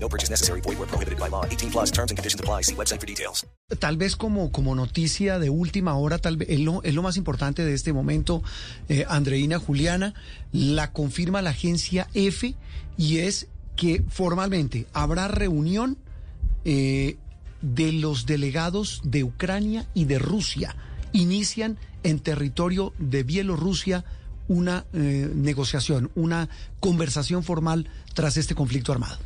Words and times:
No 0.00 0.08
purchase 0.08 0.30
necessary. 0.30 0.60
Void 0.60 0.78
where 0.78 0.86
prohibited 0.86 1.18
by 1.18 1.28
law. 1.28 1.44
18 1.44 1.70
plus 1.70 1.90
terms 1.90 2.10
and 2.10 2.18
conditions 2.18 2.40
apply. 2.40 2.62
See 2.62 2.74
website 2.74 3.00
for 3.00 3.06
details. 3.06 3.46
Tal 3.78 3.96
vez 3.96 4.16
como, 4.16 4.50
como 4.50 4.74
noticia 4.74 5.38
de 5.38 5.50
última 5.50 5.94
hora, 5.94 6.18
tal 6.18 6.36
vez 6.36 6.48
es 6.50 6.60
lo, 6.60 6.82
es 6.82 6.94
lo 6.94 7.02
más 7.02 7.16
importante 7.16 7.64
de 7.64 7.74
este 7.74 7.92
momento, 7.92 8.42
eh, 8.88 9.04
Andreina 9.08 9.58
Juliana, 9.58 10.14
la 10.52 10.92
confirma 10.92 11.42
la 11.42 11.50
agencia 11.50 12.08
F 12.14 12.54
y 12.96 13.18
es 13.18 13.48
que 13.76 14.02
formalmente 14.08 14.86
habrá 14.92 15.28
reunión 15.28 15.98
eh, 16.64 17.16
de 17.60 17.92
los 17.92 18.26
delegados 18.26 19.02
de 19.04 19.24
Ucrania 19.24 19.86
y 19.94 20.06
de 20.06 20.18
Rusia. 20.18 20.76
Inician 21.12 21.78
en 22.02 22.20
territorio 22.20 22.92
de 22.98 23.22
Bielorrusia 23.22 24.04
una 24.48 24.86
eh, 24.92 25.30
negociación, 25.34 26.10
una 26.14 26.48
conversación 26.80 27.44
formal 27.44 27.88
tras 28.14 28.36
este 28.36 28.54
conflicto 28.54 28.92
armado. 28.92 29.18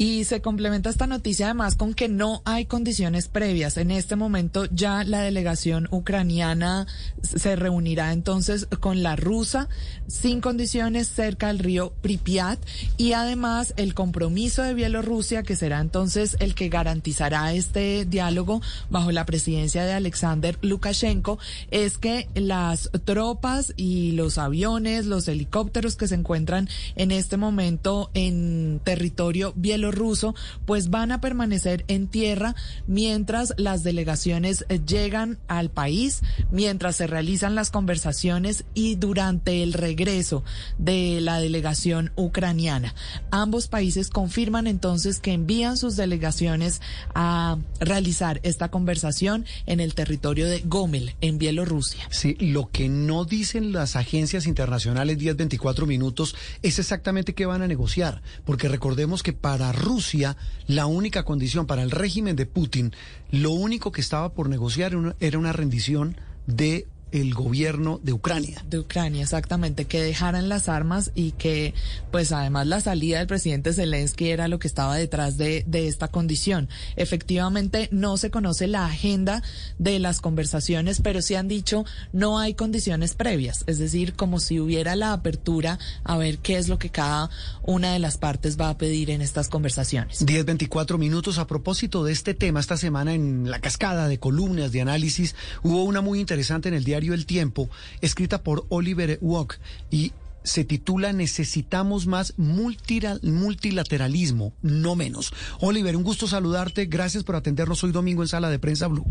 Y 0.00 0.22
se 0.26 0.40
complementa 0.40 0.90
esta 0.90 1.08
noticia 1.08 1.46
además 1.46 1.74
con 1.74 1.92
que 1.92 2.08
no 2.08 2.40
hay 2.44 2.66
condiciones 2.66 3.26
previas. 3.26 3.76
En 3.78 3.90
este 3.90 4.14
momento 4.14 4.66
ya 4.66 5.02
la 5.02 5.22
delegación 5.22 5.88
ucraniana 5.90 6.86
se 7.20 7.56
reunirá 7.56 8.12
entonces 8.12 8.68
con 8.78 9.02
la 9.02 9.16
rusa 9.16 9.68
sin 10.06 10.40
condiciones 10.40 11.08
cerca 11.08 11.48
del 11.48 11.58
río 11.58 11.92
Pripyat 12.00 12.60
y 12.96 13.14
además 13.14 13.74
el 13.76 13.94
compromiso 13.94 14.62
de 14.62 14.74
Bielorrusia 14.74 15.42
que 15.42 15.56
será 15.56 15.80
entonces 15.80 16.36
el 16.38 16.54
que 16.54 16.68
garantizará 16.68 17.52
este 17.52 18.04
diálogo 18.04 18.62
bajo 18.90 19.10
la 19.10 19.26
presidencia 19.26 19.84
de 19.84 19.94
Alexander 19.94 20.56
Lukashenko 20.62 21.40
es 21.72 21.98
que 21.98 22.28
las 22.36 22.88
tropas 23.04 23.74
y 23.76 24.12
los 24.12 24.38
aviones, 24.38 25.06
los 25.06 25.26
helicópteros 25.26 25.96
que 25.96 26.06
se 26.06 26.14
encuentran 26.14 26.68
en 26.94 27.10
este 27.10 27.36
momento 27.36 28.12
en 28.14 28.80
territorio 28.84 29.52
bielorruso 29.56 29.87
ruso, 29.90 30.34
pues 30.66 30.90
van 30.90 31.12
a 31.12 31.20
permanecer 31.20 31.84
en 31.88 32.08
tierra 32.08 32.54
mientras 32.86 33.54
las 33.56 33.82
delegaciones 33.82 34.64
eh, 34.68 34.80
llegan 34.86 35.38
al 35.48 35.70
país, 35.70 36.22
mientras 36.50 36.96
se 36.96 37.06
realizan 37.06 37.54
las 37.54 37.70
conversaciones 37.70 38.64
y 38.74 38.96
durante 38.96 39.62
el 39.62 39.72
regreso 39.72 40.44
de 40.78 41.20
la 41.20 41.40
delegación 41.40 42.12
ucraniana. 42.16 42.94
Ambos 43.30 43.68
países 43.68 44.10
confirman 44.10 44.66
entonces 44.66 45.20
que 45.20 45.32
envían 45.32 45.76
sus 45.76 45.96
delegaciones 45.96 46.80
a 47.14 47.58
realizar 47.80 48.40
esta 48.42 48.70
conversación 48.70 49.44
en 49.66 49.80
el 49.80 49.94
territorio 49.94 50.48
de 50.48 50.60
Gomel, 50.60 51.14
en 51.20 51.38
Bielorrusia. 51.38 52.06
Sí, 52.10 52.36
lo 52.40 52.70
que 52.70 52.88
no 52.88 53.24
dicen 53.24 53.72
las 53.72 53.96
agencias 53.96 54.46
internacionales 54.46 55.18
10-24 55.18 55.86
minutos 55.86 56.34
es 56.62 56.78
exactamente 56.78 57.34
qué 57.34 57.46
van 57.46 57.62
a 57.62 57.68
negociar, 57.68 58.22
porque 58.44 58.68
recordemos 58.68 59.22
que 59.22 59.32
para 59.32 59.72
Rusia, 59.78 60.36
la 60.66 60.86
única 60.86 61.24
condición 61.24 61.66
para 61.66 61.82
el 61.82 61.90
régimen 61.90 62.36
de 62.36 62.46
Putin, 62.46 62.92
lo 63.30 63.50
único 63.50 63.92
que 63.92 64.00
estaba 64.00 64.32
por 64.32 64.48
negociar 64.48 64.92
era 65.20 65.38
una 65.38 65.52
rendición 65.52 66.16
de 66.46 66.86
el 67.12 67.34
gobierno 67.34 68.00
de 68.02 68.12
Ucrania. 68.12 68.64
De 68.68 68.78
Ucrania, 68.78 69.22
exactamente, 69.22 69.86
que 69.86 70.00
dejaran 70.02 70.48
las 70.48 70.68
armas 70.68 71.10
y 71.14 71.32
que, 71.32 71.74
pues 72.10 72.32
además 72.32 72.66
la 72.66 72.80
salida 72.80 73.18
del 73.18 73.26
presidente 73.26 73.72
Zelensky 73.72 74.30
era 74.30 74.48
lo 74.48 74.58
que 74.58 74.68
estaba 74.68 74.96
detrás 74.96 75.36
de, 75.36 75.64
de 75.66 75.88
esta 75.88 76.08
condición. 76.08 76.68
Efectivamente, 76.96 77.88
no 77.92 78.16
se 78.16 78.30
conoce 78.30 78.66
la 78.66 78.86
agenda 78.86 79.42
de 79.78 79.98
las 79.98 80.20
conversaciones, 80.20 81.00
pero 81.00 81.22
sí 81.22 81.34
han 81.34 81.48
dicho 81.48 81.84
no 82.12 82.38
hay 82.38 82.54
condiciones 82.54 83.14
previas, 83.14 83.64
es 83.66 83.78
decir, 83.78 84.14
como 84.14 84.40
si 84.40 84.60
hubiera 84.60 84.96
la 84.96 85.12
apertura 85.12 85.78
a 86.04 86.16
ver 86.16 86.38
qué 86.38 86.56
es 86.56 86.68
lo 86.68 86.78
que 86.78 86.90
cada 86.90 87.30
una 87.62 87.92
de 87.92 87.98
las 87.98 88.18
partes 88.18 88.58
va 88.58 88.70
a 88.70 88.78
pedir 88.78 89.10
en 89.10 89.22
estas 89.22 89.48
conversaciones. 89.48 90.24
10, 90.24 90.44
24 90.44 90.98
minutos 90.98 91.38
a 91.38 91.46
propósito 91.46 92.04
de 92.04 92.12
este 92.12 92.34
tema, 92.34 92.60
esta 92.60 92.76
semana 92.76 93.14
en 93.14 93.50
la 93.50 93.60
cascada 93.60 94.08
de 94.08 94.18
columnas 94.18 94.72
de 94.72 94.80
análisis, 94.80 95.34
hubo 95.62 95.84
una 95.84 96.00
muy 96.00 96.20
interesante 96.20 96.68
en 96.68 96.74
el 96.74 96.84
día 96.84 96.97
el 96.98 97.26
Tiempo, 97.26 97.70
escrita 98.00 98.42
por 98.42 98.66
Oliver 98.68 99.18
Walk 99.20 99.58
y 99.90 100.12
se 100.42 100.64
titula 100.64 101.12
Necesitamos 101.12 102.06
más 102.06 102.34
multilateralismo, 102.36 104.52
no 104.62 104.96
menos. 104.96 105.32
Oliver, 105.60 105.96
un 105.96 106.04
gusto 106.04 106.26
saludarte. 106.26 106.86
Gracias 106.86 107.24
por 107.24 107.36
atendernos 107.36 107.84
hoy 107.84 107.92
domingo 107.92 108.22
en 108.22 108.28
Sala 108.28 108.50
de 108.50 108.58
Prensa 108.58 108.88
Blue. 108.88 109.06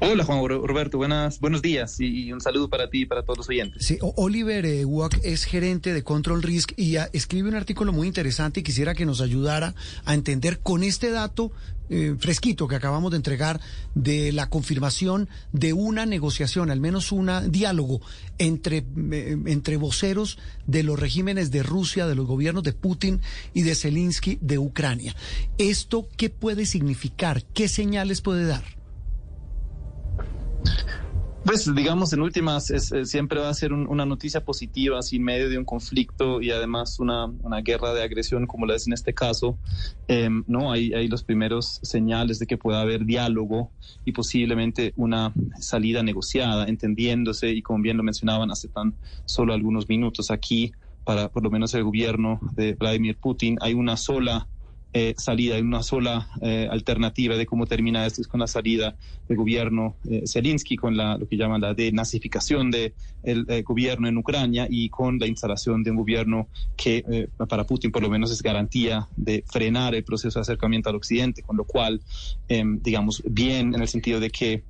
Hola 0.00 0.24
Juan 0.24 0.46
Roberto, 0.46 0.98
buenas, 0.98 1.40
buenos 1.40 1.62
días 1.62 1.98
y, 1.98 2.30
un 2.32 2.40
saludo 2.40 2.68
para 2.68 2.90
ti 2.90 3.02
y 3.02 3.06
para 3.06 3.22
todos 3.22 3.38
los 3.38 3.48
oyentes. 3.48 3.86
Sí, 3.86 3.98
Oliver 4.00 4.66
eh, 4.66 4.84
es 5.22 5.44
gerente 5.44 5.92
de 5.92 6.02
Control 6.02 6.42
Risk 6.42 6.72
y 6.76 6.96
escribe 7.12 7.48
un 7.48 7.54
artículo 7.54 7.92
muy 7.92 8.06
interesante 8.06 8.60
y 8.60 8.62
quisiera 8.62 8.94
que 8.94 9.06
nos 9.06 9.20
ayudara 9.20 9.74
a 10.04 10.14
entender 10.14 10.60
con 10.60 10.82
este 10.84 11.10
dato 11.10 11.52
eh, 11.90 12.16
fresquito 12.18 12.66
que 12.66 12.76
acabamos 12.76 13.10
de 13.10 13.18
entregar 13.18 13.60
de 13.94 14.32
la 14.32 14.48
confirmación 14.48 15.28
de 15.52 15.72
una 15.72 16.06
negociación, 16.06 16.70
al 16.70 16.80
menos 16.80 17.12
un 17.12 17.30
diálogo 17.50 18.00
entre, 18.38 18.78
eh, 19.12 19.36
entre 19.46 19.76
voceros 19.76 20.38
de 20.66 20.82
los 20.82 20.98
regímenes 20.98 21.50
de 21.50 21.62
Rusia, 21.62 22.06
de 22.06 22.14
los 22.14 22.26
gobiernos 22.26 22.62
de 22.62 22.72
Putin 22.72 23.20
y 23.52 23.62
de 23.62 23.74
Zelensky 23.74 24.38
de 24.40 24.58
Ucrania. 24.58 25.14
¿Esto 25.58 26.08
qué 26.16 26.30
puede 26.30 26.66
significar? 26.66 27.44
¿Qué 27.54 27.68
señales 27.68 28.20
puede 28.20 28.46
dar? 28.46 28.64
Pues 31.44 31.72
digamos, 31.74 32.10
en 32.14 32.22
últimas, 32.22 32.72
siempre 33.04 33.38
va 33.38 33.50
a 33.50 33.54
ser 33.54 33.74
una 33.74 34.06
noticia 34.06 34.42
positiva, 34.42 34.98
así 34.98 35.16
en 35.16 35.24
medio 35.24 35.50
de 35.50 35.58
un 35.58 35.66
conflicto 35.66 36.40
y 36.40 36.50
además 36.50 36.98
una, 36.98 37.30
guerra 37.62 37.92
de 37.92 38.02
agresión 38.02 38.46
como 38.46 38.64
la 38.64 38.76
es 38.76 38.86
en 38.86 38.94
este 38.94 39.12
caso, 39.12 39.58
em, 40.08 40.42
¿no? 40.46 40.72
Hay, 40.72 40.94
hay 40.94 41.06
los 41.06 41.22
primeros 41.22 41.80
señales 41.82 42.38
de 42.38 42.46
que 42.46 42.56
pueda 42.56 42.80
haber 42.80 43.04
diálogo 43.04 43.70
y 44.06 44.12
posiblemente 44.12 44.94
una 44.96 45.34
salida 45.60 46.02
negociada, 46.02 46.64
entendiéndose 46.64 47.50
y 47.50 47.60
como 47.60 47.82
bien 47.82 47.98
lo 47.98 48.02
mencionaban 48.02 48.50
hace 48.50 48.68
tan 48.68 48.94
solo 49.26 49.52
algunos 49.52 49.86
minutos 49.86 50.30
aquí, 50.30 50.72
para 51.04 51.28
por 51.28 51.42
lo 51.42 51.50
menos 51.50 51.74
el 51.74 51.84
gobierno 51.84 52.40
de 52.54 52.72
Vladimir 52.72 53.18
Putin, 53.18 53.58
hay 53.60 53.74
una 53.74 53.98
sola 53.98 54.48
eh, 54.96 55.12
salida, 55.18 55.56
hay 55.56 55.62
una 55.62 55.82
sola 55.82 56.28
eh, 56.40 56.68
alternativa 56.70 57.36
de 57.36 57.46
cómo 57.46 57.66
termina 57.66 58.06
esto 58.06 58.20
es 58.20 58.28
con 58.28 58.38
la 58.38 58.46
salida 58.46 58.96
del 59.26 59.36
gobierno 59.36 59.96
eh, 60.08 60.22
Zelensky, 60.24 60.76
con 60.76 60.96
la, 60.96 61.18
lo 61.18 61.26
que 61.26 61.36
llaman 61.36 61.60
la 61.60 61.74
denazificación 61.74 62.70
del 62.70 62.94
de 63.22 63.62
gobierno 63.62 64.06
en 64.06 64.16
Ucrania 64.16 64.68
y 64.70 64.90
con 64.90 65.18
la 65.18 65.26
instalación 65.26 65.82
de 65.82 65.90
un 65.90 65.96
gobierno 65.96 66.46
que 66.76 67.28
para 67.48 67.64
Putin 67.64 67.90
por 67.90 68.02
lo 68.02 68.08
menos 68.08 68.30
es 68.30 68.40
garantía 68.40 69.08
de 69.16 69.42
frenar 69.50 69.96
el 69.96 70.04
proceso 70.04 70.38
de 70.38 70.42
acercamiento 70.42 70.90
al 70.90 70.96
occidente, 70.96 71.42
con 71.42 71.56
lo 71.56 71.64
cual, 71.64 72.00
em, 72.48 72.80
digamos, 72.80 73.20
bien 73.28 73.74
en 73.74 73.82
el 73.82 73.88
sentido 73.88 74.20
de 74.20 74.30
que 74.30 74.62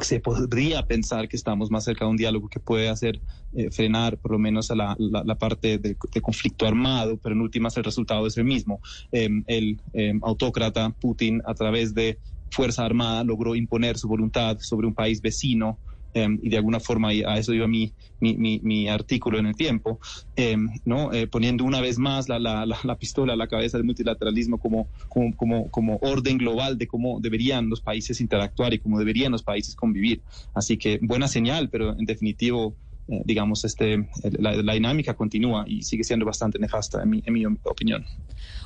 se 0.00 0.20
podría 0.20 0.86
pensar 0.86 1.28
que 1.28 1.36
estamos 1.36 1.70
más 1.70 1.84
cerca 1.84 2.04
de 2.04 2.10
un 2.10 2.16
diálogo 2.16 2.48
que 2.48 2.60
puede 2.60 2.88
hacer 2.88 3.20
eh, 3.54 3.70
frenar 3.70 4.18
por 4.18 4.32
lo 4.32 4.38
menos 4.38 4.70
a 4.70 4.74
la, 4.74 4.96
la, 4.98 5.34
parte 5.34 5.78
de, 5.78 5.96
conflicto 6.22 6.66
armado, 6.66 7.18
pero 7.18 7.34
en 7.34 7.40
últimas 7.40 7.76
el 7.76 7.84
resultado 7.84 8.26
es 8.26 8.36
el 8.36 8.44
mismo. 8.44 8.80
Em, 9.10 9.44
el 9.46 9.80
em, 9.92 10.20
autócrata 10.22 10.90
Putin 10.90 11.42
a 11.44 11.54
través 11.54 11.94
de 11.94 12.18
fuerza 12.50 12.84
armada 12.84 13.24
logró 13.24 13.54
imponer 13.54 13.98
su 13.98 14.08
voluntad 14.08 14.58
sobre 14.60 14.86
un 14.86 14.94
país 14.94 15.20
vecino 15.20 15.78
Em, 16.14 16.38
y 16.42 16.50
de 16.50 16.58
alguna 16.58 16.78
forma 16.78 17.08
a 17.08 17.38
eso 17.38 17.54
iba 17.54 17.66
mi, 17.66 17.94
mi, 18.20 18.60
mi, 18.62 18.88
artículo 18.88 19.38
en 19.38 19.46
el 19.46 19.56
tiempo, 19.56 19.98
em, 20.36 20.68
¿no? 20.84 21.10
Eh, 21.12 21.26
poniendo 21.26 21.64
una 21.64 21.80
vez 21.80 21.98
más 21.98 22.28
la, 22.28 22.38
la, 22.38 22.66
la, 22.66 22.98
pistola 22.98 23.32
a 23.32 23.36
la 23.36 23.46
cabeza 23.46 23.78
del 23.78 23.86
multilateralismo 23.86 24.58
como, 24.58 24.88
como, 25.08 25.34
como, 25.36 25.70
como 25.70 25.96
orden 26.02 26.36
global 26.36 26.76
de 26.76 26.86
cómo 26.86 27.18
deberían 27.18 27.70
los 27.70 27.80
países 27.80 28.20
interactuar 28.20 28.74
y 28.74 28.78
cómo 28.78 28.98
deberían 28.98 29.32
los 29.32 29.42
países 29.42 29.74
convivir. 29.74 30.22
Así 30.52 30.76
que 30.76 30.98
buena 31.00 31.28
señal, 31.28 31.70
pero 31.70 31.98
en 31.98 32.04
definitivo 32.04 32.76
digamos, 33.06 33.64
este, 33.64 34.08
la, 34.38 34.74
dinámica 34.74 35.14
continúa 35.14 35.64
y 35.66 35.82
sigue 35.82 36.04
siendo 36.04 36.24
bastante 36.24 36.58
nefasta, 36.58 37.02
en 37.02 37.10
mi, 37.10 37.22
en 37.24 37.32
mi 37.32 37.44
opinión. 37.44 38.04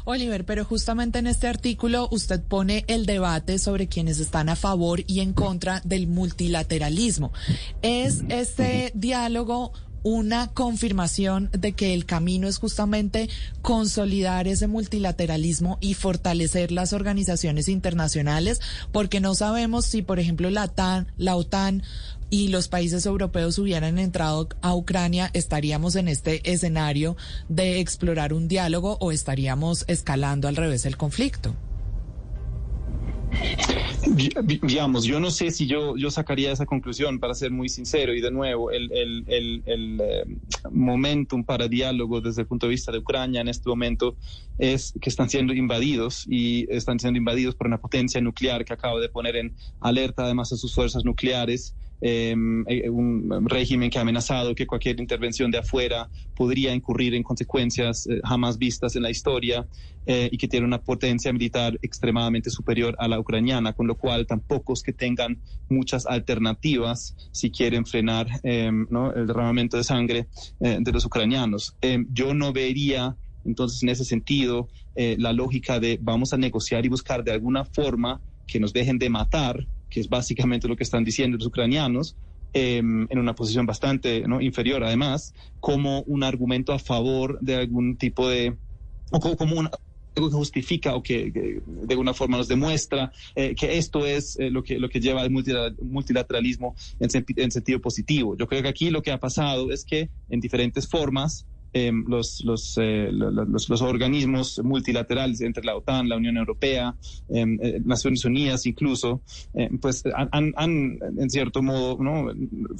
Oliver, 0.04 0.44
pero 0.44 0.64
justamente 0.64 1.18
en 1.18 1.26
este 1.26 1.48
artículo 1.48 2.08
usted 2.10 2.42
pone 2.42 2.84
el 2.86 3.06
debate 3.06 3.58
sobre 3.58 3.88
quienes 3.88 4.20
están 4.20 4.48
a 4.48 4.56
favor 4.56 5.02
y 5.06 5.20
en 5.20 5.32
contra 5.32 5.80
del 5.84 6.06
multilateralismo. 6.06 7.32
¿Es 7.82 8.22
este 8.28 8.92
diálogo 8.94 9.72
una 10.08 10.52
confirmación 10.52 11.50
de 11.50 11.72
que 11.72 11.92
el 11.92 12.06
camino 12.06 12.46
es 12.46 12.58
justamente 12.58 13.28
consolidar 13.60 14.46
ese 14.46 14.68
multilateralismo 14.68 15.78
y 15.80 15.94
fortalecer 15.94 16.70
las 16.70 16.92
organizaciones 16.92 17.68
internacionales, 17.68 18.60
porque 18.92 19.18
no 19.18 19.34
sabemos 19.34 19.84
si, 19.84 20.02
por 20.02 20.20
ejemplo, 20.20 20.48
la 20.48 20.70
la 21.16 21.34
OTAN 21.34 21.82
y 22.30 22.48
los 22.48 22.68
países 22.68 23.04
europeos 23.04 23.58
hubieran 23.58 23.98
entrado 23.98 24.48
a 24.62 24.76
Ucrania, 24.76 25.28
estaríamos 25.32 25.96
en 25.96 26.06
este 26.06 26.52
escenario 26.52 27.16
de 27.48 27.80
explorar 27.80 28.32
un 28.32 28.46
diálogo 28.46 28.98
o 29.00 29.10
estaríamos 29.10 29.84
escalando 29.88 30.46
al 30.46 30.54
revés 30.54 30.86
el 30.86 30.96
conflicto. 30.96 31.56
Yo 35.02 35.20
no 35.20 35.30
sé 35.30 35.50
si 35.50 35.66
yo, 35.66 35.96
yo 35.96 36.10
sacaría 36.10 36.52
esa 36.52 36.66
conclusión, 36.66 37.18
para 37.18 37.34
ser 37.34 37.50
muy 37.50 37.68
sincero, 37.68 38.14
y 38.14 38.20
de 38.20 38.30
nuevo, 38.30 38.70
el, 38.70 38.90
el, 38.92 39.24
el, 39.26 39.62
el 39.66 40.00
eh, 40.00 40.24
momentum 40.70 41.44
para 41.44 41.68
diálogo 41.68 42.20
desde 42.20 42.42
el 42.42 42.48
punto 42.48 42.66
de 42.66 42.70
vista 42.70 42.92
de 42.92 42.98
Ucrania 42.98 43.40
en 43.40 43.48
este 43.48 43.68
momento 43.68 44.16
es 44.58 44.94
que 45.00 45.10
están 45.10 45.28
siendo 45.28 45.52
invadidos 45.52 46.24
y 46.28 46.66
están 46.70 46.98
siendo 46.98 47.18
invadidos 47.18 47.54
por 47.54 47.66
una 47.66 47.78
potencia 47.78 48.20
nuclear 48.20 48.64
que 48.64 48.72
acaba 48.72 49.00
de 49.00 49.08
poner 49.08 49.36
en 49.36 49.54
alerta 49.80 50.24
además 50.24 50.52
a 50.52 50.56
sus 50.56 50.74
fuerzas 50.74 51.04
nucleares 51.04 51.74
eh, 52.00 52.34
un 52.36 53.46
régimen 53.48 53.88
que 53.88 53.98
ha 53.98 54.02
amenazado 54.02 54.54
que 54.54 54.66
cualquier 54.66 55.00
intervención 55.00 55.50
de 55.50 55.58
afuera 55.58 56.10
podría 56.34 56.74
incurrir 56.74 57.14
en 57.14 57.22
consecuencias 57.22 58.06
eh, 58.06 58.20
jamás 58.22 58.58
vistas 58.58 58.96
en 58.96 59.02
la 59.02 59.10
historia 59.10 59.66
eh, 60.04 60.28
y 60.30 60.36
que 60.36 60.46
tiene 60.46 60.66
una 60.66 60.82
potencia 60.82 61.32
militar 61.32 61.78
extremadamente 61.80 62.50
superior 62.50 62.94
a 62.98 63.08
la 63.08 63.18
ucraniana, 63.18 63.72
con 63.72 63.86
lo 63.86 63.96
cual 63.96 64.26
tampoco 64.26 64.74
es 64.74 64.82
que 64.82 64.92
tengan 64.92 65.40
muchas 65.68 66.06
alternativas 66.06 67.16
si 67.32 67.50
quieren 67.50 67.86
frenar 67.86 68.26
em, 68.42 68.86
el 69.16 69.26
derramamiento 69.26 69.76
de 69.76 69.84
sangre 69.84 70.28
de 70.60 70.92
los 70.92 71.04
ucranianos. 71.04 71.76
Em, 71.80 72.06
yo 72.12 72.34
no 72.34 72.52
vería 72.52 73.16
entonces 73.44 73.82
en 73.82 73.88
ese 73.88 74.04
sentido 74.04 74.68
la 74.94 75.32
lógica 75.32 75.78
de 75.78 75.98
vamos 76.00 76.32
a 76.32 76.36
negociar 76.36 76.84
y 76.84 76.88
buscar 76.88 77.22
de 77.22 77.32
alguna 77.32 77.64
forma 77.64 78.20
que 78.46 78.58
nos 78.58 78.72
dejen 78.72 78.98
de 78.98 79.08
matar 79.10 79.66
que 79.90 80.00
es 80.00 80.08
básicamente 80.08 80.68
lo 80.68 80.76
que 80.76 80.84
están 80.84 81.04
diciendo 81.04 81.36
los 81.36 81.46
ucranianos, 81.46 82.16
em, 82.52 83.06
en 83.10 83.18
una 83.18 83.34
posición 83.34 83.66
bastante 83.66 84.26
¿no? 84.26 84.40
inferior 84.40 84.82
además, 84.84 85.34
como 85.60 86.02
un 86.02 86.22
argumento 86.22 86.72
a 86.72 86.78
favor 86.78 87.38
de 87.40 87.56
algún 87.56 87.96
tipo 87.96 88.28
de, 88.28 88.56
o 89.10 89.20
como, 89.20 89.68
algo 90.16 90.30
que 90.30 90.36
justifica 90.36 90.94
o 90.94 91.02
que, 91.02 91.30
de 91.30 91.94
alguna 91.94 92.14
forma 92.14 92.38
nos 92.38 92.48
demuestra 92.48 93.12
eh, 93.34 93.54
que 93.54 93.76
esto 93.78 94.06
es 94.06 94.38
eh, 94.38 94.50
lo, 94.50 94.62
que, 94.62 94.78
lo 94.78 94.88
que 94.88 95.00
lleva 95.00 95.20
al 95.20 95.30
multilateralismo 95.30 96.74
en, 96.98 97.50
sentido 97.50 97.80
positivo. 97.80 98.36
Yo 98.36 98.46
creo 98.46 98.62
que 98.62 98.68
aquí 98.68 98.90
lo 98.90 99.02
que 99.02 99.12
ha 99.12 99.18
pasado 99.18 99.70
es 99.70 99.84
que 99.84 100.08
en 100.30 100.40
diferentes 100.40 100.88
formas 100.88 101.46
Em, 101.78 102.06
los, 102.08 102.42
eh, 102.80 103.10
los, 103.12 103.68
los, 103.68 103.82
organismos 103.82 104.58
multilaterales 104.64 105.42
entre 105.42 105.62
la 105.62 105.76
OTAN, 105.76 106.08
la 106.08 106.16
Unión 106.16 106.38
Europea, 106.38 106.94
em, 107.28 107.58
eh, 107.60 107.82
Naciones 107.84 108.24
Unidas 108.24 108.64
incluso, 108.64 109.20
em, 109.52 109.76
pues 109.76 110.02
han, 110.14 110.54
han, 110.56 110.98
en 111.18 111.28
cierto 111.28 111.60
modo 111.62 111.98
¿no? 112.02 112.32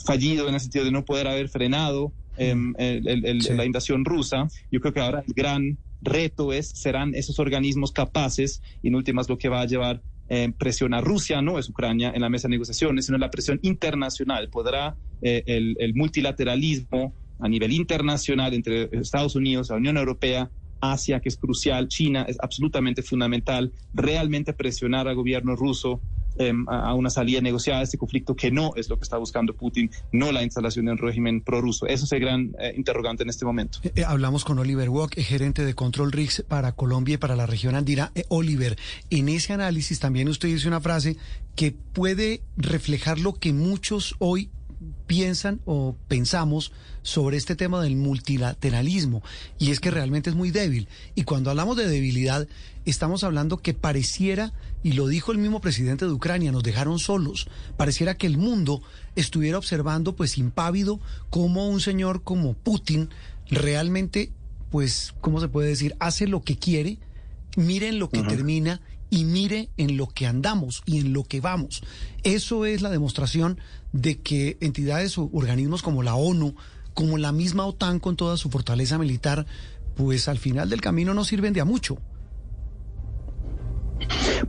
fallido 0.03 0.49
en 0.49 0.55
el 0.55 0.61
sentido 0.61 0.87
de 0.87 0.93
no 0.93 1.05
poder 1.05 1.29
haber 1.29 1.51
frenado 1.51 2.11
la 2.39 3.65
invasión 3.67 4.03
rusa. 4.07 4.49
Yo 4.73 4.81
creo 4.81 4.95
que 4.95 5.01
ahora 5.01 5.23
el 5.29 5.35
gran 5.35 5.77
reto 6.01 6.55
es, 6.55 6.67
serán 6.67 7.15
esos 7.15 7.39
organismos 7.39 7.93
capaces, 7.93 8.63
y 8.83 8.89
en 8.89 8.95
últimas 8.95 9.29
lo 9.29 9.37
que 9.37 9.51
va 9.51 9.61
a 9.61 9.67
llevar 9.67 10.01
presión 10.57 10.95
a 10.95 11.03
Rusia, 11.03 11.43
no 11.43 11.59
es 11.59 11.69
Ucrania 11.69 12.13
en 12.15 12.23
la 12.23 12.31
mesa 12.31 12.49
de 12.49 12.53
negociaciones, 12.53 13.05
sino 13.05 13.19
la 13.19 13.31
presión 13.31 13.61
internacional. 13.63 14.49
¿Podrá 14.49 14.97
eh, 15.21 15.43
el, 15.47 15.77
el, 15.81 15.95
multilateralismo 15.95 17.13
a 17.39 17.49
nivel 17.49 17.73
internacional 17.73 18.55
entre 18.55 18.89
Estados 18.93 19.35
Unidos, 19.35 19.71
la 19.71 19.77
Unión 19.77 19.97
Europea, 19.97 20.51
Asia, 20.81 21.21
que 21.21 21.29
es 21.29 21.37
crucial, 21.37 21.89
China, 21.89 22.25
es 22.29 22.37
absolutamente 22.41 23.03
fundamental, 23.03 23.73
realmente 23.95 24.53
presionar 24.53 25.09
al 25.09 25.15
gobierno 25.15 25.57
ruso 25.57 26.01
em, 26.39 26.69
a 26.69 26.93
una 26.93 27.09
salida 27.09 27.41
negociada 27.41 27.79
de 27.79 27.85
este 27.85 27.97
conflicto, 27.97 28.37
que 28.37 28.51
no 28.51 28.73
es 28.77 28.91
lo 28.91 28.99
que 28.99 29.05
está 29.05 29.17
buscando 29.17 29.55
Putin, 29.55 29.91
no 30.13 30.33
la 30.33 30.43
instalación 30.43 30.85
de 30.87 30.93
un 30.93 30.99
régimen 30.99 31.41
prorruso. 31.41 31.87
Eso 31.87 32.05
es 32.05 32.13
el 32.13 32.21
gran 32.21 32.55
eh, 32.59 32.75
interrogante 32.77 33.23
en 33.23 33.31
este 33.31 33.47
momento. 33.47 33.79
Eh, 33.83 33.93
eh, 33.97 34.05
hablamos 34.05 34.45
con 34.45 34.59
Oliver 34.59 34.91
Walk, 34.91 35.15
gerente 35.19 35.65
de 35.65 35.75
Control 35.75 36.13
RIX 36.13 36.45
para 36.47 36.73
Colombia 36.73 37.15
y 37.15 37.19
para 37.19 37.37
la 37.37 37.47
región 37.47 37.75
andina. 37.75 38.13
Oliver, 38.29 38.77
en 39.09 39.31
ese 39.31 39.55
análisis 39.55 39.99
también 39.99 40.29
usted 40.29 40.49
dice 40.49 40.69
una 40.69 40.81
frase 40.81 41.17
que 41.55 41.73
puede 41.73 42.43
reflejar 42.59 43.19
lo 43.19 43.35
que 43.35 43.55
muchos 43.55 44.15
hoy 44.19 44.51
piensan 45.07 45.61
o 45.65 45.97
pensamos 46.09 46.73
sobre 47.03 47.37
este 47.37 47.57
tema 47.57 47.83
del 47.83 47.97
multilateralismo 47.97 49.23
y 49.59 49.71
es 49.71 49.81
que 49.81 49.91
realmente 49.91 50.31
es 50.31 50.37
muy 50.37 50.51
débil. 50.51 50.89
Y 51.15 51.23
cuando 51.23 51.51
hablamos 51.51 51.77
de 51.77 51.89
debilidad, 51.89 52.47
estamos 52.85 53.25
hablando 53.25 53.59
que 53.59 53.75
pareciera, 53.75 54.53
y 54.83 54.93
lo 54.93 55.07
dijo 55.07 55.33
el 55.33 55.39
mismo 55.39 55.61
presidente 55.61 56.05
de 56.05 56.13
Ucrania, 56.13 56.53
nos 56.53 56.63
dejaron 56.63 56.99
solos, 56.99 57.49
pareciera 57.77 58.17
que 58.17 58.27
el 58.27 58.39
mundo 58.39 58.83
estuviera 59.15 59.59
observando 59.59 60.15
pues 60.15 60.39
impávido 60.39 61.01
cómo 61.31 61.69
un 61.69 61.81
señor 61.81 62.23
como 62.23 62.55
Putin 62.55 63.11
realmente, 63.49 64.33
pues, 64.71 65.15
¿cómo 65.21 65.41
se 65.41 65.49
puede 65.49 65.69
decir?, 65.69 65.97
hace 66.01 66.27
lo 66.27 66.43
que 66.43 66.57
quiere, 66.57 66.99
miren 67.57 67.99
lo 67.99 68.11
que 68.11 68.23
termina 68.23 68.81
y 69.11 69.25
mire 69.25 69.71
en 69.77 69.97
lo 69.97 70.09
que 70.09 70.27
andamos 70.27 70.83
y 70.87 71.01
en 71.01 71.13
lo 71.13 71.25
que 71.25 71.41
vamos. 71.41 71.83
Eso 72.23 72.67
es 72.67 72.83
la 72.83 72.91
demostración 72.91 73.59
de 73.93 74.19
que 74.21 74.57
entidades 74.61 75.17
o 75.19 75.31
organismos 75.33 75.83
como 75.83 76.03
la 76.03 76.15
ONU, 76.15 76.55
como 76.95 77.19
la 77.19 77.33
misma 77.33 77.67
OTAN 77.67 78.01
con 78.01 78.17
toda 78.17 78.37
su 78.37 78.51
fortaleza 78.51 78.99
militar, 78.99 79.47
pues 79.95 80.29
al 80.29 80.39
final 80.39 80.69
del 80.69 80.81
camino 80.81 81.15
no 81.15 81.25
sirven 81.25 81.53
de 81.53 81.61
a 81.61 81.65
mucho. 81.65 81.99